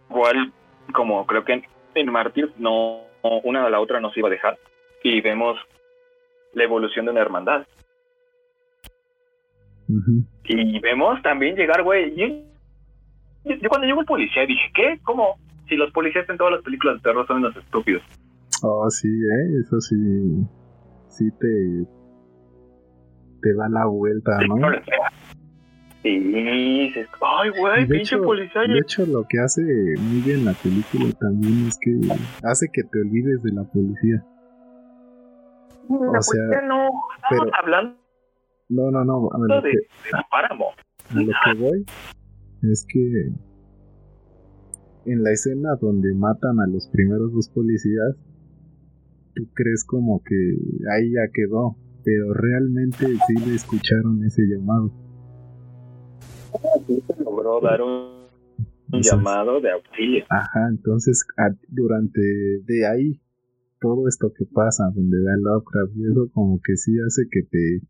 igual 0.10 0.52
como 0.93 1.26
creo 1.26 1.43
que 1.43 1.54
en, 1.54 1.63
en 1.95 2.12
Mártir 2.12 2.52
no 2.58 3.02
una 3.43 3.65
a 3.65 3.69
la 3.69 3.80
otra 3.80 4.00
nos 4.00 4.15
iba 4.17 4.28
a 4.28 4.32
dejar 4.32 4.58
y 5.04 5.21
vemos 5.21 5.58
la 6.54 6.63
evolución 6.63 7.06
de 7.06 7.12
una 7.12 7.21
hermandad 7.21 7.65
y 10.45 10.80
vemos 10.80 11.21
también 11.21 11.56
llegar, 11.56 11.84
güey. 11.84 12.15
Yo, 12.15 12.28
yo- 13.43 13.56
yo 13.62 13.69
cuando 13.69 13.86
llegó 13.88 14.00
el 14.02 14.06
policía 14.08 14.45
dije, 14.48 14.71
¿qué? 14.74 15.00
¿Cómo? 15.04 15.38
Si 15.69 15.76
los 15.76 15.91
policías 15.91 16.28
en 16.30 16.38
todas 16.38 16.54
las 16.54 16.63
películas 16.63 16.95
de 16.98 17.02
terror 17.02 17.26
son 17.28 17.38
unos 17.38 17.56
estúpidos. 17.56 18.02
Oh, 18.67 18.89
sí, 18.89 19.08
¿eh? 19.08 19.60
Eso 19.62 19.80
sí, 19.80 19.95
sí 21.10 21.30
te, 21.39 21.86
te 23.41 23.54
da 23.54 23.69
la 23.69 23.86
vuelta, 23.86 24.32
Sí, 24.39 24.47
¿no? 24.47 24.67
Y 26.04 26.84
dices, 26.88 27.08
ay, 27.21 27.49
güey, 27.60 27.88
pinche 27.88 28.15
hecho- 28.15 28.23
policía. 28.23 28.62
De 28.62 28.80
hecho, 28.80 29.06
lo 29.06 29.23
que 29.28 29.39
hace 29.39 29.62
muy 29.62 30.21
bien 30.21 30.45
la 30.45 30.54
película 30.54 31.06
también 31.19 31.67
es 31.67 31.78
que 31.80 31.91
hace 32.43 32.67
que 32.73 32.84
te 32.84 33.01
olvides 33.01 33.41
de 33.43 33.51
la 33.54 33.63
policía. 33.63 34.23
La 35.89 36.19
o 36.19 36.21
sea, 36.21 36.41
policía 36.43 36.67
no, 36.67 36.88
estamos 37.17 37.45
pero- 37.51 37.51
hablando 37.62 37.97
No, 38.69 38.91
no, 38.91 39.04
no, 39.06 39.30
a 39.32 39.38
lo 39.38 39.62
de, 39.62 39.71
que, 39.71 39.78
de 39.78 40.23
páramo. 40.32 40.65
a 41.12 41.21
lo 41.21 41.32
que 41.43 41.62
voy 41.62 41.86
es 42.63 42.86
que 42.88 43.32
en 45.12 45.23
la 45.23 45.32
escena 45.32 45.75
donde 45.80 46.13
matan 46.15 46.60
a 46.60 46.67
los 46.67 46.88
primeros 46.89 47.32
dos 47.34 47.49
policías, 47.49 48.15
tú 49.36 49.48
crees 49.54 49.84
como 49.84 50.24
que 50.24 50.36
ahí 50.91 51.12
ya 51.12 51.32
quedó, 51.34 51.76
pero 52.04 52.34
realmente 52.34 53.06
sí 53.06 53.34
le 53.45 53.56
escucharon 53.56 54.24
ese 54.24 54.43
llamado. 54.43 54.91
logró 57.24 57.60
dar 57.62 57.82
un, 57.82 58.26
llamado 58.91 59.60
de 59.60 59.71
auxilio. 59.71 60.26
Ajá, 60.30 60.69
entonces 60.69 61.26
a- 61.38 61.56
durante 61.67 62.21
de 62.21 62.88
ahí 62.88 63.21
todo 63.82 64.08
esto 64.08 64.32
que 64.34 64.45
pasa 64.45 64.86
donde 64.95 65.21
da 65.21 65.36
Lovecraft 65.38 65.95
y 65.98 66.12
eso 66.12 66.30
como 66.34 66.60
que 66.63 66.78
sí 66.78 66.95
hace 67.06 67.24
que 67.30 67.43
te 67.43 67.82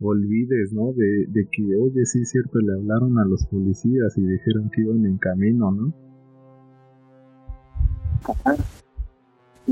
olvides, 0.00 0.72
¿no? 0.72 0.92
De, 0.92 1.26
de 1.28 1.48
que, 1.50 1.76
oye, 1.76 2.06
sí 2.06 2.22
es 2.22 2.30
cierto, 2.30 2.58
le 2.58 2.72
hablaron 2.72 3.18
a 3.18 3.24
los 3.24 3.44
policías 3.46 4.16
y 4.16 4.22
dijeron 4.22 4.70
que 4.74 4.82
iban 4.82 5.04
en 5.04 5.18
camino, 5.18 5.70
¿no? 5.72 5.94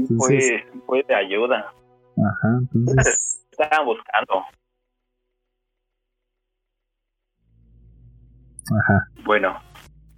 Fue, 0.06 0.34
Entonces, 0.37 0.62
fue 0.87 1.02
de 1.08 1.14
ayuda. 1.14 1.72
ajá, 2.16 2.58
entonces, 2.72 3.44
Estaban 3.50 3.87
buscando. 3.87 4.44
ajá, 8.70 9.08
Bueno, 9.24 9.61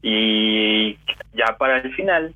y 0.03 0.95
ya 1.33 1.57
para 1.59 1.79
el 1.79 1.95
final, 1.95 2.35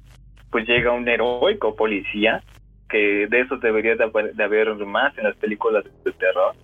pues 0.50 0.66
llega 0.66 0.92
un 0.92 1.06
heroico 1.08 1.74
policía, 1.76 2.42
que 2.88 3.26
de 3.28 3.40
esos 3.40 3.60
debería 3.60 3.96
de 3.96 4.04
haber, 4.04 4.34
de 4.34 4.44
haber 4.44 4.74
más 4.86 5.16
en 5.18 5.24
las 5.24 5.36
películas 5.36 5.84
de 6.04 6.12
terror. 6.12 6.54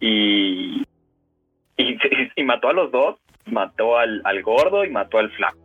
Y, 0.00 0.82
y, 1.76 1.98
y 2.36 2.42
mató 2.44 2.68
a 2.68 2.72
los 2.74 2.92
dos, 2.92 3.16
mató 3.46 3.96
al, 3.96 4.20
al 4.24 4.42
gordo 4.42 4.84
y 4.84 4.90
mató 4.90 5.18
al 5.18 5.30
flaco. 5.32 5.58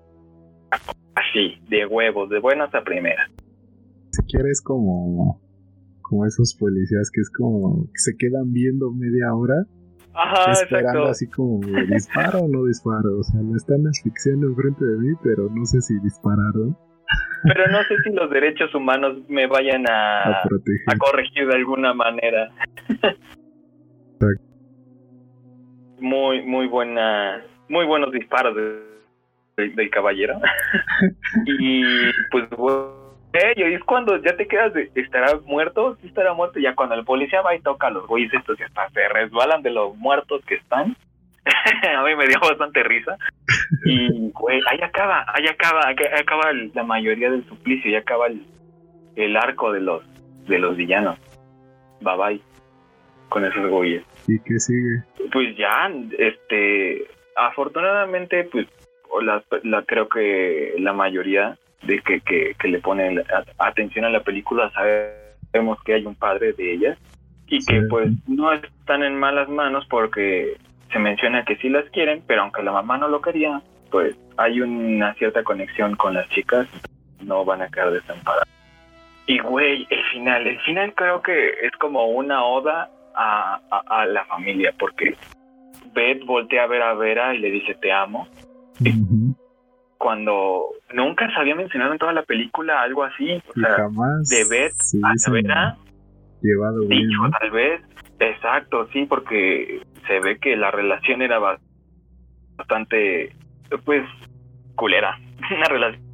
Así, 1.15 1.59
de 1.67 1.85
huevos, 1.85 2.29
de 2.29 2.39
buenas 2.39 2.73
a 2.73 2.81
primeras. 2.81 3.29
Si 4.29 4.37
quieres 4.37 4.61
como 4.61 5.41
como 6.01 6.25
esos 6.25 6.55
policías 6.59 7.11
que 7.13 7.21
es 7.21 7.29
como 7.29 7.83
que 7.85 7.97
se 7.99 8.17
quedan 8.17 8.51
viendo 8.51 8.91
media 8.91 9.33
hora 9.33 9.55
Ajá, 10.13 10.51
esperando 10.53 10.89
exacto. 10.89 11.09
así 11.11 11.27
como 11.29 11.59
disparo 11.87 12.39
o 12.39 12.47
no 12.47 12.65
disparo, 12.65 13.19
o 13.19 13.23
sea, 13.23 13.41
lo 13.41 13.55
están 13.55 13.85
asfixiando 13.87 14.47
enfrente 14.47 14.83
de 14.83 14.97
mí, 14.97 15.13
pero 15.23 15.49
no 15.53 15.65
sé 15.65 15.81
si 15.81 15.93
dispararon 15.99 16.75
Pero 17.43 17.67
no 17.71 17.77
sé 17.83 17.95
si 18.03 18.11
los 18.11 18.29
derechos 18.31 18.73
humanos 18.73 19.17
me 19.29 19.45
vayan 19.47 19.85
a 19.87 20.41
a, 20.41 20.97
corregir 20.97 21.47
de 21.47 21.55
alguna 21.55 21.93
manera. 21.93 22.49
muy, 25.99 26.41
muy 26.45 26.67
buena, 26.67 27.41
muy 27.69 27.85
buenos 27.85 28.11
disparos 28.11 28.55
de- 28.55 28.83
de- 29.57 29.69
del 29.75 29.89
caballero. 29.89 30.39
y 31.45 31.83
pues 32.31 32.45
y 33.55 33.61
es 33.61 33.83
cuando 33.83 34.17
ya 34.17 34.35
te 34.35 34.47
quedas 34.47 34.73
de, 34.73 34.91
¿estará 34.95 35.39
muerto? 35.45 35.97
Sí 36.01 36.07
estará 36.07 36.33
muerto. 36.33 36.59
Ya 36.59 36.75
cuando 36.75 36.95
el 36.95 37.05
policía 37.05 37.41
va 37.41 37.55
y 37.55 37.61
toca 37.61 37.87
a 37.87 37.91
los 37.91 38.07
güeyes 38.07 38.33
estos 38.33 38.59
y 38.59 38.63
hasta 38.63 38.89
se 38.89 39.07
resbalan 39.09 39.61
de 39.61 39.71
los 39.71 39.95
muertos 39.97 40.43
que 40.45 40.55
están. 40.55 40.95
a 41.97 42.03
mí 42.03 42.15
me 42.15 42.27
dio 42.27 42.39
bastante 42.39 42.83
risa. 42.83 43.17
Y, 43.85 44.31
güey, 44.31 44.61
ahí 44.69 44.79
acaba, 44.81 45.25
ahí 45.33 45.47
acaba, 45.47 45.87
ahí 45.87 45.95
acaba 46.19 46.51
la 46.73 46.83
mayoría 46.83 47.29
del 47.29 47.45
suplicio, 47.45 47.91
y 47.91 47.95
acaba 47.95 48.27
el, 48.27 48.45
el 49.15 49.35
arco 49.37 49.71
de 49.71 49.81
los, 49.81 50.03
de 50.47 50.59
los 50.59 50.75
villanos. 50.75 51.17
Bye 52.01 52.17
bye. 52.17 52.41
Con 53.29 53.45
esos 53.45 53.69
güeyes. 53.69 54.03
¿Y 54.27 54.39
qué 54.39 54.59
sigue? 54.59 55.03
Pues 55.31 55.55
ya, 55.55 55.91
este, 56.17 57.05
afortunadamente, 57.35 58.43
pues, 58.45 58.67
la, 59.21 59.43
la 59.63 59.83
creo 59.83 60.09
que 60.09 60.73
la 60.79 60.93
mayoría 60.93 61.57
de 61.83 61.99
que, 61.99 62.21
que, 62.21 62.55
que 62.59 62.67
le 62.67 62.79
ponen 62.79 63.23
atención 63.57 64.05
a 64.05 64.09
la 64.09 64.21
película 64.21 64.71
sabemos 64.71 65.81
que 65.83 65.93
hay 65.93 66.05
un 66.05 66.15
padre 66.15 66.53
de 66.53 66.73
ellas 66.73 66.97
y 67.47 67.65
que 67.65 67.81
pues 67.83 68.09
no 68.27 68.53
están 68.53 69.03
en 69.03 69.15
malas 69.15 69.49
manos 69.49 69.85
porque 69.89 70.57
se 70.91 70.99
menciona 70.99 71.45
que 71.45 71.55
sí 71.57 71.69
las 71.69 71.89
quieren, 71.91 72.23
pero 72.27 72.43
aunque 72.43 72.63
la 72.63 72.71
mamá 72.71 72.97
no 72.97 73.07
lo 73.07 73.21
quería, 73.21 73.61
pues 73.91 74.15
hay 74.37 74.61
una 74.61 75.13
cierta 75.15 75.43
conexión 75.43 75.95
con 75.95 76.13
las 76.13 76.29
chicas, 76.29 76.67
no 77.21 77.43
van 77.45 77.61
a 77.61 77.69
quedar 77.69 77.91
desamparadas. 77.91 78.47
Y 79.27 79.39
güey, 79.39 79.87
el 79.89 80.03
final, 80.11 80.47
el 80.47 80.59
final 80.61 80.93
creo 80.95 81.21
que 81.21 81.49
es 81.61 81.71
como 81.79 82.07
una 82.07 82.43
oda 82.43 82.89
a, 83.15 83.59
a, 83.87 84.05
la 84.05 84.25
familia, 84.25 84.73
porque 84.77 85.15
Beth 85.93 86.25
voltea 86.25 86.63
a 86.63 86.67
ver 86.67 86.81
a 86.81 86.93
Vera 86.93 87.35
y 87.35 87.39
le 87.39 87.51
dice 87.51 87.75
te 87.75 87.91
amo. 87.91 88.27
Cuando 89.99 90.69
nunca 90.93 91.29
se 91.29 91.39
había 91.39 91.55
mencionado 91.55 91.91
en 91.91 91.99
toda 91.99 92.13
la 92.13 92.23
película 92.23 92.81
algo 92.81 93.03
así, 93.03 93.41
o 93.49 93.53
sea, 93.53 93.87
de 94.29 94.45
Beth 94.49 94.71
a 95.03 95.31
Vera, 95.31 95.77
llevado 96.41 96.79
dicho, 96.87 97.19
tal 97.39 97.51
vez, 97.51 97.81
exacto, 98.19 98.87
sí, 98.93 99.05
porque 99.07 99.81
se 100.07 100.19
ve 100.21 100.39
que 100.39 100.55
la 100.55 100.71
relación 100.71 101.21
era 101.21 101.37
bastante, 102.57 103.35
pues, 103.85 104.03
culera, 104.75 105.19
una 105.55 105.65
relación 105.65 106.09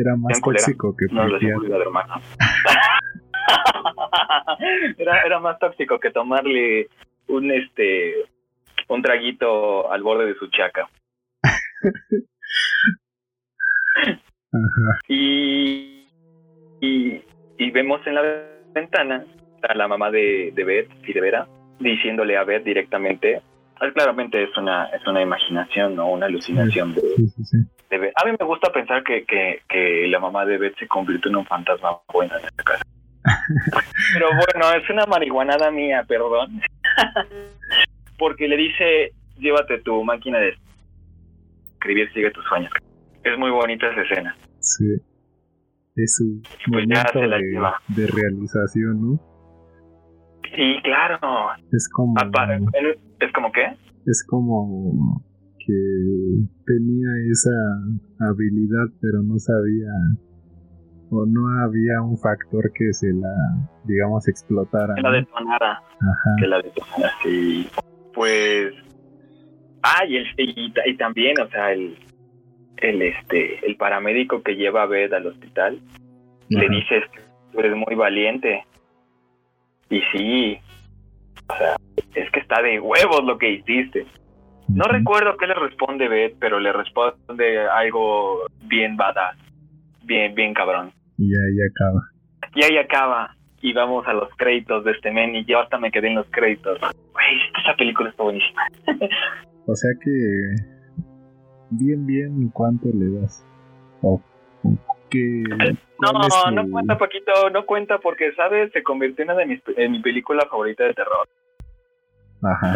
era 0.00 0.16
más 0.16 0.40
tóxico 0.40 0.96
que 0.96 1.06
no, 1.12 1.24
era, 4.98 5.22
era 5.22 5.40
más 5.40 5.58
tóxico 5.58 5.98
que 6.00 6.10
tomarle 6.10 6.88
un 7.28 7.50
este 7.50 8.14
un 8.88 9.02
traguito 9.02 9.90
al 9.90 10.02
borde 10.02 10.26
de 10.26 10.34
su 10.34 10.48
chaca. 10.48 10.88
Y, 15.08 16.06
y, 16.80 17.22
y, 17.58 17.70
vemos 17.70 18.06
en 18.06 18.14
la 18.14 18.22
ventana 18.72 19.24
a 19.62 19.74
la 19.74 19.88
mamá 19.88 20.10
de, 20.10 20.52
de 20.54 20.64
Beth 20.64 20.90
y 21.06 21.12
de 21.12 21.20
Vera 21.20 21.48
diciéndole 21.80 22.36
a 22.36 22.44
Beth 22.44 22.62
directamente 22.62 23.42
ah, 23.80 23.90
claramente 23.92 24.42
es 24.42 24.56
una 24.56 24.86
es 24.86 25.04
una 25.06 25.22
imaginación 25.22 25.98
o 25.98 26.06
una 26.06 26.26
alucinación 26.26 26.94
de, 26.94 27.02
Beth. 27.90 28.12
A 28.16 28.24
mí 28.26 28.36
me 28.38 28.46
gusta 28.46 28.72
pensar 28.72 29.02
que, 29.02 29.24
que, 29.24 29.62
que 29.68 30.06
la 30.08 30.20
mamá 30.20 30.44
de 30.44 30.58
Beth 30.58 30.78
se 30.78 30.86
convirtió 30.86 31.30
en 31.30 31.36
un 31.36 31.46
fantasma 31.46 31.98
bueno 32.12 32.36
en 32.38 32.44
esta 32.44 32.62
casa. 32.62 32.84
Pero 34.12 34.28
bueno, 34.28 34.72
es 34.74 34.88
una 34.90 35.06
marihuanada 35.06 35.70
mía, 35.70 36.04
perdón. 36.06 36.60
Porque 38.18 38.48
le 38.48 38.56
dice, 38.56 39.12
llévate 39.38 39.78
tu 39.78 40.04
máquina 40.04 40.38
de 40.38 40.56
escribir, 41.74 42.12
sigue 42.12 42.30
tus 42.30 42.44
sueños. 42.46 42.72
Es 43.24 43.38
muy 43.38 43.50
bonita 43.50 43.90
esa 43.90 44.02
escena. 44.02 44.36
Sí. 44.60 44.84
Es 45.96 46.20
un 46.20 46.42
pues 46.42 46.86
momento 46.86 47.20
de, 47.20 48.02
de, 48.02 48.06
realización, 48.06 49.00
¿no? 49.00 49.20
Sí, 50.54 50.76
claro. 50.82 51.18
Es 51.72 51.88
como... 51.88 52.14
¿Es 53.20 53.32
como 53.32 53.52
qué? 53.52 53.76
Es 54.06 54.26
como 54.28 55.22
que 55.58 55.72
tenía 56.66 57.08
esa 57.30 58.28
habilidad, 58.28 58.86
pero 59.00 59.22
no 59.22 59.38
sabía 59.38 59.88
o 61.10 61.26
no 61.26 61.62
había 61.62 62.02
un 62.02 62.18
factor 62.18 62.72
que 62.72 62.92
se 62.92 63.12
la, 63.12 63.34
digamos, 63.84 64.26
explotara. 64.28 64.94
Que 64.94 65.02
la 65.02 65.10
detonara. 65.12 65.72
Ajá. 65.72 66.30
Que 66.38 66.46
la 66.46 66.56
detonara, 66.60 67.12
sí. 67.22 67.68
Pues. 68.12 68.72
Ah, 69.82 70.04
y, 70.08 70.16
el, 70.16 70.26
y, 70.38 70.96
también, 70.96 71.38
o 71.40 71.48
sea, 71.48 71.72
el, 71.72 71.96
el, 72.78 73.02
este, 73.02 73.66
el 73.66 73.76
paramédico 73.76 74.42
que 74.42 74.56
lleva 74.56 74.82
a 74.82 74.86
Beth 74.86 75.12
al 75.12 75.26
hospital 75.26 75.80
le 76.48 76.68
dice: 76.68 77.02
Tú 77.52 77.60
eres 77.60 77.76
muy 77.76 77.94
valiente. 77.94 78.64
Y 79.90 80.00
sí, 80.12 80.58
o 81.48 81.56
sea, 81.56 81.76
es 82.14 82.30
que 82.30 82.40
está 82.40 82.62
de 82.62 82.80
huevos 82.80 83.24
lo 83.24 83.38
que 83.38 83.50
hiciste. 83.50 84.06
No 84.68 84.84
recuerdo 84.84 85.36
qué 85.36 85.46
le 85.46 85.54
responde 85.54 86.08
Beth, 86.08 86.36
pero 86.40 86.58
le 86.58 86.72
responde 86.72 87.58
algo 87.68 88.46
bien 88.62 88.96
badass, 88.96 89.36
bien, 90.02 90.34
bien 90.34 90.54
cabrón. 90.54 90.90
Y 91.18 91.26
ahí 91.26 91.58
acaba. 91.70 92.00
Y 92.54 92.64
ahí 92.64 92.78
acaba. 92.78 93.36
Y 93.60 93.72
vamos 93.72 94.06
a 94.06 94.12
los 94.12 94.28
créditos 94.36 94.84
de 94.84 94.92
este 94.92 95.10
men 95.10 95.34
y 95.34 95.44
yo 95.44 95.60
hasta 95.60 95.78
me 95.78 95.90
quedé 95.90 96.08
en 96.08 96.16
los 96.16 96.26
créditos. 96.30 96.78
Güey, 96.80 97.62
esa 97.62 97.74
película 97.76 98.10
está 98.10 98.22
buenísima. 98.22 98.62
o 99.66 99.74
sea 99.74 99.90
que 100.02 100.73
bien, 101.78 102.06
bien, 102.06 102.48
¿cuánto 102.50 102.88
le 102.92 103.20
das? 103.20 103.44
¿O 104.02 104.20
qué, 105.10 105.44
no, 106.00 106.50
no 106.50 106.70
cuenta 106.70 106.98
poquito, 106.98 107.50
no 107.50 107.66
cuenta 107.66 107.98
porque, 107.98 108.32
¿sabes? 108.34 108.72
Se 108.72 108.82
convirtió 108.82 109.24
en 109.24 109.30
una 109.30 109.38
de 109.38 109.46
mis 109.46 109.62
en 109.76 109.92
mi 109.92 110.00
película 110.00 110.46
favorita 110.50 110.84
de 110.84 110.94
terror. 110.94 111.28
Ajá. 112.42 112.74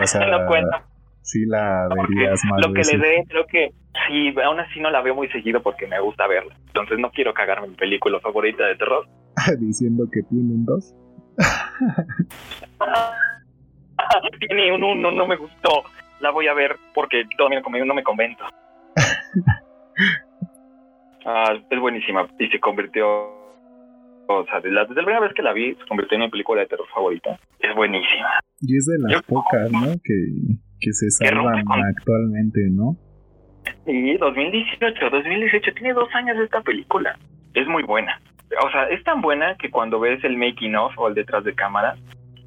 O 0.00 0.06
sea, 0.06 0.26
no 0.26 0.46
cuenta 0.46 0.90
sí 1.22 1.46
la 1.46 1.88
verías 1.88 2.40
más. 2.44 2.66
Lo 2.66 2.72
que 2.72 2.82
le 2.82 2.98
dé, 2.98 3.24
creo 3.28 3.46
que 3.46 3.72
sí, 4.08 4.34
aún 4.42 4.58
así 4.60 4.80
no 4.80 4.90
la 4.90 5.02
veo 5.02 5.14
muy 5.14 5.28
seguido 5.28 5.62
porque 5.62 5.86
me 5.86 6.00
gusta 6.00 6.26
verla. 6.26 6.56
Entonces 6.66 6.98
no 6.98 7.10
quiero 7.10 7.32
cagarme 7.34 7.68
mi 7.68 7.76
película 7.76 8.18
favorita 8.20 8.66
de 8.66 8.74
terror. 8.76 9.06
Diciendo 9.58 10.08
que 10.12 10.22
tienen 10.24 10.64
dos. 10.64 10.94
Tiene 14.38 14.72
un 14.72 14.82
uno, 14.82 15.10
no 15.10 15.26
me 15.26 15.36
gustó. 15.36 15.84
La 16.20 16.30
voy 16.30 16.48
a 16.48 16.54
ver 16.54 16.76
porque 16.94 17.24
todavía 17.36 17.62
conmigo 17.62 17.84
no 17.84 17.94
me 17.94 18.02
convento. 18.02 18.44
ah, 21.26 21.54
es 21.70 21.80
buenísima 21.80 22.28
y 22.38 22.48
se 22.48 22.60
convirtió 22.60 23.40
o 24.32 24.44
sea, 24.44 24.60
desde 24.60 24.70
la, 24.70 24.86
primera 24.86 25.20
vez 25.20 25.32
que 25.34 25.42
la 25.42 25.52
vi, 25.52 25.74
se 25.74 25.86
convirtió 25.88 26.16
en 26.16 26.22
mi 26.22 26.30
película 26.30 26.60
de 26.60 26.68
terror 26.68 26.86
favorita. 26.94 27.38
Es 27.58 27.74
buenísima. 27.74 28.28
Y 28.60 28.76
es 28.76 28.86
de 28.86 29.12
las 29.12 29.22
pocas, 29.22 29.70
¿no? 29.72 29.92
Que, 30.04 30.58
que 30.78 30.92
se 30.92 31.10
salvan 31.10 31.64
actualmente, 31.96 32.60
¿no? 32.70 32.96
Sí, 33.84 34.16
2018, 34.16 35.10
2018, 35.10 35.72
tiene 35.74 35.94
dos 35.94 36.08
años 36.14 36.36
esta 36.38 36.60
película. 36.60 37.18
Es 37.54 37.66
muy 37.66 37.82
buena. 37.82 38.20
O 38.64 38.70
sea, 38.70 38.88
es 38.88 39.02
tan 39.04 39.20
buena 39.20 39.56
que 39.56 39.70
cuando 39.70 40.00
ves 40.00 40.22
el 40.24 40.36
making 40.36 40.76
of 40.76 40.92
o 40.96 41.08
el 41.08 41.14
detrás 41.14 41.44
de 41.44 41.54
cámara, 41.54 41.96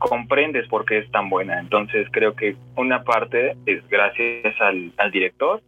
comprendes 0.09 0.67
por 0.67 0.85
qué 0.85 0.99
es 0.99 1.11
tan 1.11 1.29
buena. 1.29 1.59
Entonces 1.59 2.07
creo 2.11 2.35
que 2.35 2.55
una 2.75 3.03
parte 3.03 3.55
es 3.65 3.87
gracias 3.89 4.59
al, 4.61 4.91
al 4.97 5.11
director. 5.11 5.61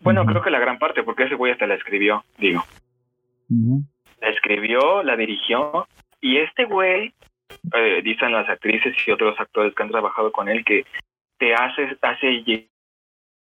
Bueno, 0.00 0.24
creo 0.24 0.42
que 0.42 0.50
la 0.50 0.60
gran 0.60 0.78
parte, 0.78 1.02
porque 1.02 1.24
ese 1.24 1.34
güey 1.34 1.52
hasta 1.52 1.66
la 1.66 1.74
escribió, 1.74 2.24
digo. 2.38 2.64
La 4.20 4.28
escribió, 4.28 5.02
la 5.02 5.16
dirigió, 5.16 5.88
y 6.20 6.38
este 6.38 6.64
güey, 6.64 7.12
eh, 7.74 8.02
dicen 8.04 8.32
las 8.32 8.48
actrices 8.48 8.94
y 9.06 9.10
otros 9.10 9.38
actores 9.40 9.74
que 9.74 9.82
han 9.82 9.90
trabajado 9.90 10.30
con 10.30 10.48
él, 10.48 10.64
que 10.64 10.84
te 11.38 11.54
hace, 11.54 11.96
hace 12.02 12.44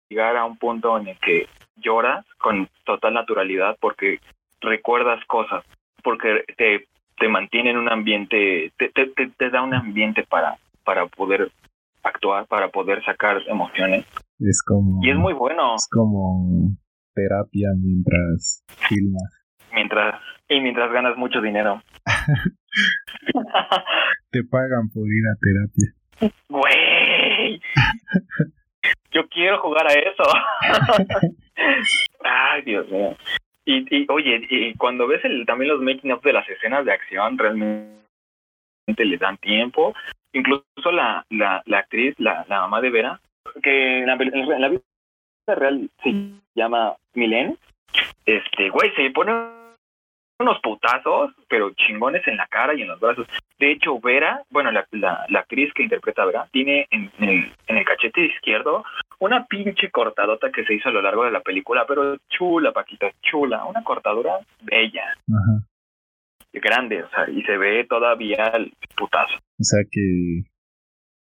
llegar 0.09 0.37
a 0.37 0.45
un 0.45 0.57
punto 0.57 0.97
en 0.97 1.09
el 1.09 1.19
que 1.19 1.47
lloras 1.75 2.25
con 2.37 2.67
total 2.83 3.13
naturalidad 3.13 3.77
porque 3.79 4.19
recuerdas 4.61 5.23
cosas, 5.25 5.63
porque 6.03 6.45
te, 6.57 6.87
te 7.17 7.27
mantiene 7.27 7.71
en 7.71 7.77
un 7.77 7.89
ambiente, 7.89 8.71
te, 8.77 8.89
te, 8.89 9.07
te, 9.37 9.49
da 9.49 9.61
un 9.61 9.73
ambiente 9.73 10.23
para, 10.29 10.57
para 10.83 11.07
poder 11.07 11.51
actuar, 12.03 12.45
para 12.47 12.69
poder 12.69 13.03
sacar 13.03 13.41
emociones. 13.47 14.05
Es 14.39 14.61
como... 14.63 15.03
Y 15.03 15.09
es 15.09 15.17
muy 15.17 15.33
bueno. 15.33 15.75
Es 15.75 15.87
como 15.89 16.69
terapia 17.13 17.69
mientras 17.81 18.63
filmas. 18.89 19.41
Mientras, 19.73 20.21
y 20.49 20.61
mientras 20.61 20.91
ganas 20.91 21.17
mucho 21.17 21.41
dinero. 21.41 21.81
te 24.31 24.43
pagan 24.43 24.89
por 24.93 25.07
ir 25.07 25.23
a 25.27 25.35
terapia. 25.41 25.93
Güey. 26.49 27.61
Yo 29.11 29.27
quiero 29.29 29.61
jugar 29.61 29.87
a 29.87 29.93
eso. 29.93 30.21
Ay, 32.23 32.61
Dios 32.63 32.89
mío. 32.89 33.15
Y, 33.65 33.85
y 33.89 34.05
oye, 34.09 34.45
y 34.49 34.75
cuando 34.75 35.07
ves 35.07 35.25
el, 35.25 35.45
también 35.45 35.71
los 35.71 35.81
making 35.81 36.11
of 36.11 36.23
de 36.23 36.33
las 36.33 36.47
escenas 36.47 36.85
de 36.85 36.91
acción, 36.91 37.37
realmente 37.37 37.95
le 38.97 39.17
dan 39.17 39.37
tiempo. 39.37 39.95
Incluso 40.33 40.91
la, 40.91 41.25
la, 41.29 41.63
la 41.65 41.79
actriz, 41.79 42.13
la, 42.19 42.45
la 42.47 42.61
mamá 42.61 42.81
de 42.81 42.89
Vera, 42.91 43.19
que 43.63 43.99
en 43.99 44.07
la, 44.07 44.13
en 44.13 44.71
vida 44.71 45.55
real 45.55 45.89
se 46.03 46.11
llama 46.53 46.95
Milen, 47.13 47.57
este, 48.25 48.69
güey, 48.69 48.91
se 48.95 49.09
pone 49.11 49.31
unos 50.39 50.59
putazos, 50.59 51.31
pero 51.47 51.71
chingones 51.71 52.27
en 52.27 52.37
la 52.37 52.47
cara 52.47 52.73
y 52.73 52.81
en 52.81 52.89
los 52.89 52.99
brazos. 52.99 53.27
De 53.57 53.71
hecho, 53.71 53.99
Vera, 53.99 54.43
bueno, 54.49 54.71
la, 54.71 54.85
la, 54.91 55.25
la 55.29 55.39
actriz 55.39 55.73
que 55.73 55.83
interpreta 55.83 56.25
Vera, 56.25 56.47
tiene 56.51 56.87
en, 56.91 57.09
el, 57.19 57.53
en 57.67 57.77
el 57.77 57.85
cachete 57.85 58.25
izquierdo 58.25 58.83
una 59.19 59.45
pinche 59.45 59.89
cortadota 59.91 60.51
que 60.51 60.63
se 60.65 60.73
hizo 60.73 60.89
a 60.89 60.91
lo 60.91 61.01
largo 61.01 61.25
de 61.25 61.31
la 61.31 61.41
película, 61.41 61.85
pero 61.87 62.17
chula, 62.29 62.71
Paquita, 62.71 63.11
chula, 63.21 63.65
una 63.65 63.83
cortadura 63.83 64.39
bella. 64.61 65.13
Ajá. 65.27 65.67
Grande, 66.53 67.03
o 67.03 67.09
sea, 67.09 67.29
y 67.29 67.41
se 67.43 67.57
ve 67.57 67.85
todavía 67.89 68.47
el 68.55 68.71
putazo. 68.97 69.35
O 69.59 69.63
sea 69.63 69.81
que 69.91 70.43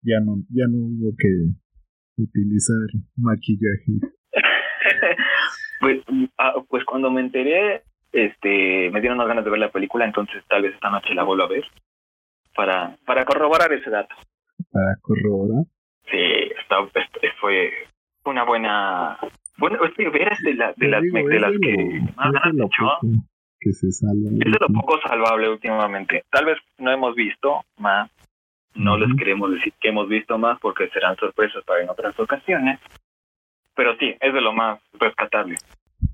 ya 0.01 0.19
no, 0.19 0.37
ya 0.49 0.65
no 0.67 0.77
hubo 0.77 1.13
que 1.15 2.23
utilizar 2.23 2.87
maquillaje. 3.17 3.99
pues, 5.79 6.01
ah, 6.39 6.55
pues 6.67 6.83
cuando 6.85 7.11
me 7.11 7.21
enteré 7.21 7.83
este, 8.11 8.89
me 8.91 8.99
dieron 8.99 9.17
unas 9.17 9.27
ganas 9.27 9.45
de 9.45 9.51
ver 9.51 9.59
la 9.59 9.71
película, 9.71 10.05
entonces 10.05 10.43
tal 10.49 10.63
vez 10.63 10.73
esta 10.73 10.89
noche 10.89 11.13
la 11.13 11.23
vuelvo 11.23 11.43
a 11.43 11.47
ver 11.47 11.63
para, 12.55 12.97
para 13.05 13.25
corroborar 13.25 13.71
ese 13.71 13.89
dato. 13.89 14.15
¿Para 14.71 14.95
corroborar? 15.01 15.65
Sí, 16.11 16.51
está, 16.59 16.77
fue 17.39 17.71
una 18.25 18.43
buena... 18.43 19.17
Bueno, 19.57 19.77
es 19.85 19.95
de, 19.95 20.53
la, 20.55 20.73
de 20.75 20.87
las, 20.87 21.03
de 21.03 21.39
las 21.39 21.51
que 21.61 22.01
más 22.15 22.31
ganas 22.31 22.53
me 22.53 22.67
Que 23.59 23.71
se 23.71 23.91
salva. 23.91 24.29
Es 24.31 24.51
de 24.51 24.57
lo 24.59 24.67
poco 24.67 24.99
salvable 25.07 25.49
últimamente. 25.49 26.23
Tal 26.31 26.45
vez 26.45 26.57
no 26.79 26.91
hemos 26.91 27.15
visto 27.15 27.61
más, 27.77 28.09
no 28.75 28.97
les 28.97 29.15
queremos 29.17 29.51
decir 29.51 29.73
que 29.79 29.89
hemos 29.89 30.09
visto 30.09 30.37
más 30.37 30.59
porque 30.59 30.89
serán 30.89 31.15
sorpresas 31.17 31.63
para 31.65 31.83
en 31.83 31.89
otras 31.89 32.19
ocasiones, 32.19 32.79
pero 33.75 33.95
sí, 33.97 34.15
es 34.19 34.33
de 34.33 34.41
lo 34.41 34.53
más 34.53 34.79
rescatable. 34.99 35.55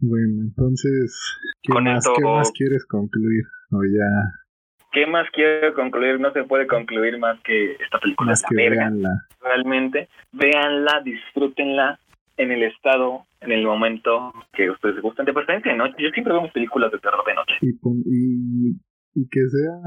Bueno, 0.01 0.41
entonces, 0.41 1.37
¿qué, 1.61 1.73
más, 1.73 2.05
¿qué 2.05 2.23
más 2.23 2.51
quieres 2.51 2.85
concluir? 2.85 3.45
O 3.71 3.79
ya. 3.83 4.46
¿Qué 4.91 5.05
más 5.05 5.27
quiero 5.31 5.73
concluir? 5.73 6.19
No 6.19 6.31
se 6.31 6.43
puede 6.43 6.67
concluir 6.67 7.17
más 7.19 7.39
que 7.41 7.73
esta 7.73 7.99
película 7.99 8.31
más 8.31 8.43
que 8.43 8.55
Véanla. 8.55 9.09
Realmente, 9.41 10.09
véanla, 10.31 11.01
disfrútenla 11.03 11.99
en 12.38 12.51
el 12.51 12.63
estado, 12.63 13.25
en 13.41 13.51
el 13.51 13.65
momento 13.65 14.33
que 14.53 14.69
ustedes 14.69 15.01
gusten. 15.01 15.25
De 15.25 15.33
preferencia 15.33 15.71
de 15.71 15.77
noche. 15.77 15.95
Yo 15.99 16.09
siempre 16.09 16.33
veo 16.33 16.43
mis 16.43 16.51
películas 16.51 16.91
de 16.91 16.99
terror 16.99 17.23
de 17.25 17.33
noche. 17.33 17.53
Y, 17.61 17.69
y, 17.69 18.75
y 19.15 19.27
que 19.29 19.47
sea, 19.47 19.79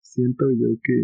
siento 0.00 0.46
yo 0.50 0.68
que 0.82 0.94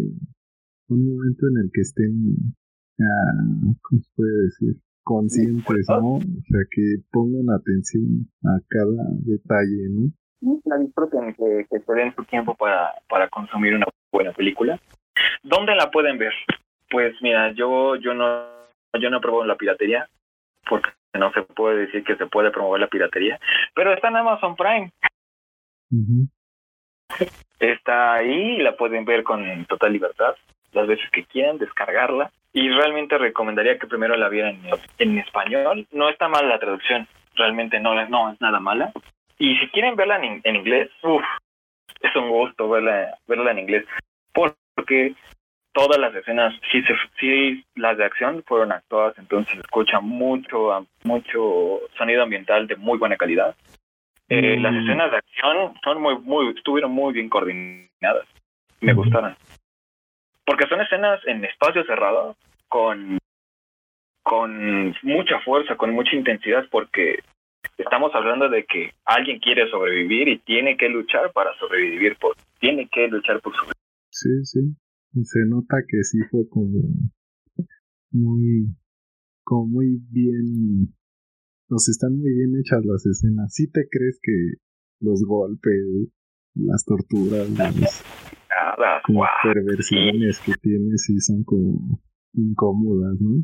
un 0.89 1.15
momento 1.15 1.47
en 1.47 1.65
el 1.65 1.71
que 1.73 1.81
estén, 1.81 2.55
ah, 2.99 3.75
¿cómo 3.81 4.01
se 4.01 4.09
puede 4.15 4.43
decir? 4.43 4.81
conscientes, 5.03 5.85
¿no? 5.89 6.15
O 6.15 6.19
sea, 6.19 6.61
que 6.69 6.95
pongan 7.11 7.49
atención 7.55 8.27
a 8.43 8.59
cada 8.67 9.03
detalle, 9.25 9.89
¿no? 9.89 10.11
La 10.65 10.77
disfruten, 10.77 11.33
que, 11.35 11.65
que 11.69 11.79
se 11.79 11.93
den 11.93 12.15
su 12.15 12.23
tiempo 12.25 12.55
para, 12.55 12.93
para 13.07 13.29
consumir 13.29 13.75
una 13.75 13.85
buena 14.11 14.31
película. 14.31 14.79
¿Dónde 15.43 15.75
la 15.75 15.91
pueden 15.91 16.17
ver? 16.17 16.33
Pues 16.89 17.15
mira, 17.21 17.51
yo 17.51 17.95
yo 17.95 18.13
no 18.13 18.45
yo 18.99 19.09
no 19.09 19.21
promuevo 19.21 19.45
la 19.45 19.55
piratería 19.55 20.07
porque 20.67 20.89
no 21.13 21.31
se 21.31 21.43
puede 21.43 21.85
decir 21.85 22.03
que 22.03 22.15
se 22.15 22.25
puede 22.25 22.51
promover 22.51 22.81
la 22.81 22.87
piratería, 22.87 23.39
pero 23.75 23.93
está 23.93 24.07
en 24.07 24.17
Amazon 24.17 24.55
Prime. 24.55 24.91
Está 27.59 28.13
ahí 28.13 28.57
la 28.57 28.75
pueden 28.75 29.05
ver 29.05 29.23
con 29.23 29.65
total 29.65 29.93
libertad 29.93 30.35
las 30.73 30.87
veces 30.87 31.09
que 31.11 31.25
quieran, 31.25 31.57
descargarla 31.57 32.31
y 32.53 32.69
realmente 32.69 33.17
recomendaría 33.17 33.77
que 33.77 33.87
primero 33.87 34.15
la 34.15 34.29
vieran 34.29 34.59
en, 34.97 35.17
español. 35.17 35.87
No 35.91 36.09
está 36.09 36.27
mal 36.27 36.47
la 36.47 36.59
traducción, 36.59 37.07
realmente 37.35 37.79
no, 37.79 37.93
no 38.07 38.31
es 38.31 38.41
nada 38.41 38.59
mala. 38.59 38.91
Y 39.41 39.57
si 39.57 39.67
quieren 39.69 39.95
verla 39.95 40.21
en, 40.23 40.55
inglés, 40.55 40.91
uff, 41.01 41.23
es 41.99 42.15
un 42.15 42.29
gusto 42.29 42.69
verla, 42.69 43.17
verla 43.27 43.51
en 43.51 43.59
inglés, 43.59 43.85
porque 44.31 45.15
todas 45.73 45.99
las 45.99 46.13
escenas, 46.13 46.53
sí, 46.71 46.83
sí, 47.19 47.65
las 47.73 47.97
de 47.97 48.05
acción 48.05 48.43
fueron 48.45 48.71
actuadas, 48.71 49.17
entonces 49.17 49.53
se 49.55 49.61
escucha 49.61 49.99
mucho, 49.99 50.85
mucho 51.03 51.79
sonido 51.97 52.21
ambiental 52.21 52.67
de 52.67 52.75
muy 52.75 52.99
buena 52.99 53.17
calidad. 53.17 53.55
Eh, 54.29 54.59
Las 54.59 54.73
mm. 54.73 54.77
escenas 54.81 55.09
de 55.09 55.17
acción 55.17 55.73
son 55.83 56.01
muy, 56.01 56.19
muy, 56.19 56.49
estuvieron 56.55 56.91
muy 56.91 57.11
bien 57.11 57.27
coordinadas, 57.27 58.27
me 58.79 58.93
gustaron 58.93 59.35
porque 60.45 60.67
son 60.67 60.81
escenas 60.81 61.19
en 61.27 61.45
espacio 61.45 61.83
cerrado 61.85 62.35
con 62.67 63.17
con 64.21 64.95
mucha 65.01 65.39
fuerza, 65.39 65.75
con 65.77 65.93
mucha 65.93 66.15
intensidad, 66.15 66.65
porque 66.69 67.19
estamos 67.81 68.11
hablando 68.13 68.49
de 68.49 68.65
que 68.65 68.91
alguien 69.05 69.39
quiere 69.39 69.69
sobrevivir 69.69 70.27
y 70.27 70.39
tiene 70.39 70.77
que 70.77 70.89
luchar 70.89 71.31
para 71.33 71.51
sobrevivir, 71.59 72.17
por, 72.19 72.35
tiene 72.59 72.87
que 72.91 73.07
luchar 73.07 73.41
por 73.41 73.53
sobrevivir. 73.53 73.75
Sí, 74.09 74.29
sí. 74.43 74.59
Se 75.23 75.39
nota 75.45 75.77
que 75.87 76.03
sí 76.03 76.19
fue 76.29 76.47
como 76.49 76.79
muy, 78.11 78.67
como 79.43 79.67
muy 79.67 79.99
bien, 80.09 80.93
nos 81.69 81.89
están 81.89 82.17
muy 82.17 82.33
bien 82.33 82.59
hechas 82.59 82.85
las 82.85 83.05
escenas. 83.05 83.53
Sí 83.53 83.69
te 83.71 83.87
crees 83.89 84.19
que 84.21 84.31
los 85.01 85.23
golpes, 85.25 86.09
las 86.55 86.85
torturas, 86.85 87.47
como 89.05 89.23
perversiones 89.43 90.39
que 90.39 90.53
tiene 90.61 90.97
sí 90.97 91.19
son 91.19 91.43
como 91.43 91.99
incómodas, 92.33 93.19
¿no? 93.19 93.43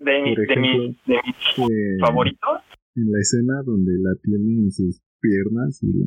De, 0.00 0.22
mi, 0.22 0.36
de, 0.36 0.56
mi, 0.56 0.90
eh, 0.90 1.96
favoritos. 2.00 2.60
En 2.98 3.12
la 3.12 3.18
escena 3.20 3.62
donde 3.64 3.92
la 3.98 4.14
tiene 4.22 4.62
en 4.62 4.72
sus 4.72 5.00
piernas 5.20 5.82
y 5.82 5.86
la 5.86 6.06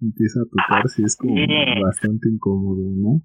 empieza 0.00 0.40
a 0.40 0.48
tocar, 0.50 0.88
sí 0.88 1.02
es 1.04 1.16
como 1.16 1.34
bastante 1.82 2.28
incómodo, 2.28 2.80
¿no? 2.96 3.20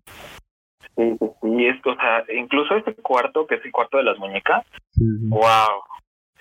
Sí, 0.95 1.17
sí, 1.41 1.65
es, 1.65 1.77
o 1.85 1.95
sea, 1.95 2.25
incluso 2.35 2.75
este 2.75 2.93
cuarto, 2.95 3.47
que 3.47 3.55
es 3.55 3.65
el 3.65 3.71
cuarto 3.71 3.97
de 3.97 4.03
las 4.03 4.17
muñecas, 4.19 4.65
wow, 4.97 5.81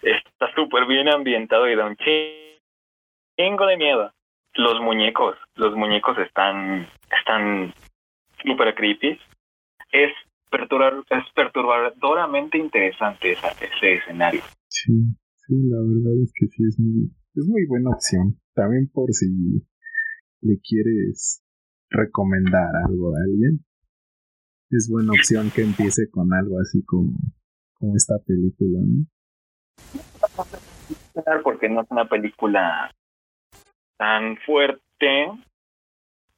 está 0.03 0.53
súper 0.55 0.87
bien 0.87 1.09
ambientado 1.09 1.69
y 1.69 1.77
da 1.77 1.87
un 1.87 1.97
chingo 1.97 3.67
de 3.67 3.77
miedo 3.77 4.13
los 4.59 4.81
muñecos, 4.81 5.37
los 5.55 5.75
muñecos 5.75 6.19
están, 6.19 6.87
están 7.17 7.73
súper 8.43 8.75
creepy. 8.75 9.19
Es, 9.93 10.13
perturbar, 10.51 10.95
es 11.11 11.25
perturbadoramente 11.35 12.59
interesante 12.59 13.33
ese 13.33 13.95
escenario. 13.95 14.43
Sí, 14.69 14.93
sí, 15.49 15.55
la 15.69 15.79
verdad 15.79 16.23
es 16.23 16.33
que 16.35 16.47
sí 16.47 16.63
es 16.65 16.79
muy, 16.79 17.11
es 17.35 17.47
muy 17.47 17.67
buena 17.67 17.91
opción. 17.91 18.39
También 18.55 18.89
por 18.93 19.13
si 19.13 19.27
le 20.43 20.61
quieres 20.61 21.43
recomendar 21.91 22.71
algo 22.87 23.17
a 23.17 23.21
alguien, 23.25 23.65
es 24.71 24.89
buena 24.91 25.13
opción 25.13 25.51
que 25.51 25.63
empiece 25.63 26.11
con 26.11 26.33
algo 26.35 26.61
así 26.61 26.85
como, 26.85 27.13
como 27.75 27.97
esta 27.97 28.19
película, 28.27 28.81
¿no? 28.85 29.07
Porque 31.43 31.69
no 31.69 31.81
es 31.83 31.91
una 31.91 32.09
película 32.09 32.95
tan 33.97 34.37
fuerte, 34.45 35.33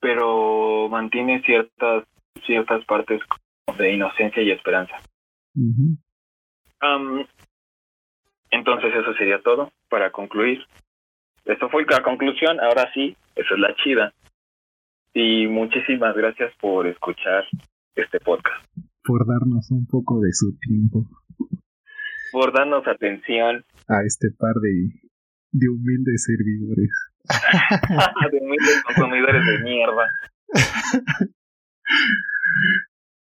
pero 0.01 0.89
mantiene 0.89 1.43
ciertas 1.43 2.05
ciertas 2.47 2.85
partes 2.87 3.21
de 3.77 3.93
inocencia 3.93 4.43
y 4.43 4.53
esperanza. 4.53 4.95
Entonces 8.51 8.93
eso 8.95 9.15
sería 9.15 9.41
todo 9.43 9.73
para 9.89 10.11
concluir. 10.11 10.61
Esto 11.45 11.69
fue 11.71 11.85
la 11.89 12.03
conclusión, 12.03 12.61
ahora 12.61 12.91
sí, 12.93 13.17
esa 13.35 13.55
es 13.55 13.61
la 13.61 13.75
chida. 13.77 14.13
Y 15.15 15.47
muchísimas 15.47 16.15
gracias 16.17 16.53
por 16.61 16.87
escuchar 16.87 17.45
este 17.95 18.21
podcast. 18.21 18.65
Por 19.03 19.27
darnos 19.27 19.71
un 19.71 19.87
poco 19.87 20.21
de 20.21 20.33
su 20.33 20.57
tiempo. 20.59 21.05
Por 22.33 22.53
darnos 22.53 22.87
atención. 22.87 23.65
A 23.89 24.05
este 24.07 24.31
par 24.39 24.55
de, 24.63 24.91
de 25.53 25.69
humildes 25.69 26.25
servidores. 26.25 26.91
de 28.33 28.39
humildes 28.39 28.83
consumidores 28.85 29.45
de 29.45 29.59
mierda. 29.65 30.07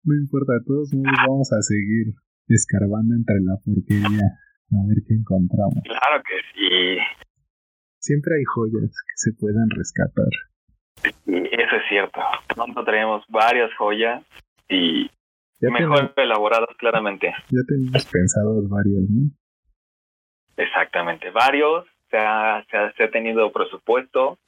No 0.02 0.14
importa, 0.14 0.54
todos 0.66 0.90
vamos 0.92 1.52
a 1.52 1.60
seguir 1.62 2.14
escarbando 2.48 3.14
entre 3.14 3.36
la 3.40 3.56
porquería 3.64 4.38
a 4.72 4.86
ver 4.86 4.98
qué 5.06 5.14
encontramos. 5.14 5.82
Claro 5.84 6.22
que 6.22 6.36
sí. 6.54 6.98
Siempre 7.98 8.36
hay 8.36 8.44
joyas 8.44 8.90
que 8.90 9.16
se 9.16 9.32
puedan 9.32 9.68
rescatar. 9.70 10.28
eso 11.26 11.76
es 11.76 11.88
cierto. 11.88 12.20
Nosotros 12.56 12.84
traemos 12.84 13.24
varias 13.28 13.70
joyas 13.76 14.24
y 14.68 15.10
mejor 15.60 16.12
elaboradas 16.16 16.76
claramente. 16.78 17.34
Ya 17.50 17.60
tenemos 17.66 18.06
pensados 18.06 18.68
varios, 18.68 19.08
¿no? 19.08 19.30
Exactamente, 20.56 21.30
varios 21.30 21.86
se 22.10 22.16
ha, 22.18 22.64
se 22.68 23.04
ha, 23.04 23.10
tenido 23.10 23.52
presupuesto. 23.52 24.38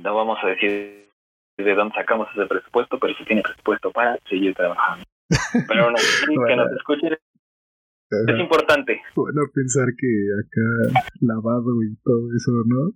no 0.00 0.14
vamos 0.14 0.38
a 0.42 0.48
decir 0.48 1.08
de 1.56 1.74
dónde 1.74 1.94
sacamos 1.94 2.28
ese 2.34 2.46
presupuesto, 2.46 2.98
pero 2.98 3.16
se 3.16 3.24
tiene 3.24 3.42
presupuesto 3.42 3.90
para 3.90 4.18
seguir 4.28 4.54
trabajando. 4.54 5.04
Pero 5.68 5.90
no, 5.90 5.96
que 6.46 6.56
nos 6.56 6.70
escuchen 6.72 7.18
es 8.10 8.40
importante. 8.40 9.00
Bueno, 9.14 9.42
pensar 9.52 9.86
que 9.98 10.08
acá 10.38 10.62
lavado 11.20 11.82
y 11.82 11.94
todo 12.04 12.28
eso, 12.36 12.52
¿no? 12.66 12.92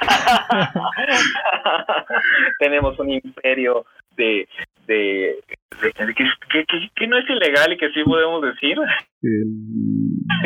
Tenemos 2.58 2.98
un 2.98 3.10
imperio 3.10 3.86
de, 4.16 4.48
de, 4.86 5.36
que, 5.80 6.64
que, 6.94 7.06
no 7.06 7.18
es 7.18 7.28
ilegal 7.28 7.72
y 7.72 7.78
que 7.78 7.90
sí 7.90 8.02
podemos 8.04 8.42
decir. 8.42 8.76
El... 9.22 9.46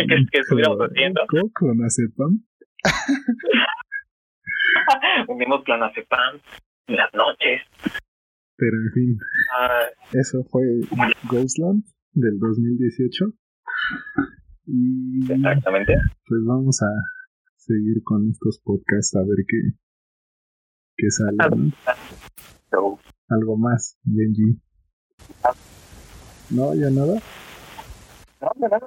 que, 0.30 0.38
estuviéramos 0.38 0.78
haciendo. 0.78 1.22
Clonazepam. 1.54 2.44
Unimos 5.28 5.64
clonazepam 5.64 6.38
en 6.86 6.96
las 6.96 7.12
noches. 7.14 7.62
Pero 8.56 8.76
en 8.76 8.92
fin, 8.92 9.18
ah. 9.56 9.86
eso 10.12 10.44
fue 10.50 10.62
Ghostland 11.30 11.84
del 12.12 12.38
2018. 12.38 13.32
Y 14.66 15.32
Exactamente. 15.32 15.94
Pues 16.26 16.40
vamos 16.46 16.82
a 16.82 16.90
seguir 17.56 18.02
con 18.04 18.30
estos 18.30 18.60
podcasts 18.60 19.14
a 19.16 19.20
ver 19.20 19.44
qué, 19.48 19.56
qué 20.96 21.10
sale. 21.10 21.72
Algo 23.28 23.56
más, 23.56 23.98
Benji. 24.04 24.60
¿No? 26.50 26.74
¿Ya 26.74 26.90
nada? 26.90 27.20
No, 28.40 28.50
nada. 28.56 28.80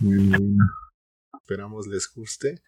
Muy 0.00 0.28
bueno. 0.28 0.64
Esperamos 1.40 1.86
les 1.86 2.12
guste. 2.14 2.62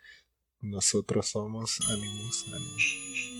Nosotros 0.60 1.28
somos 1.28 1.78
Animus 1.90 2.44
Animus. 2.54 3.35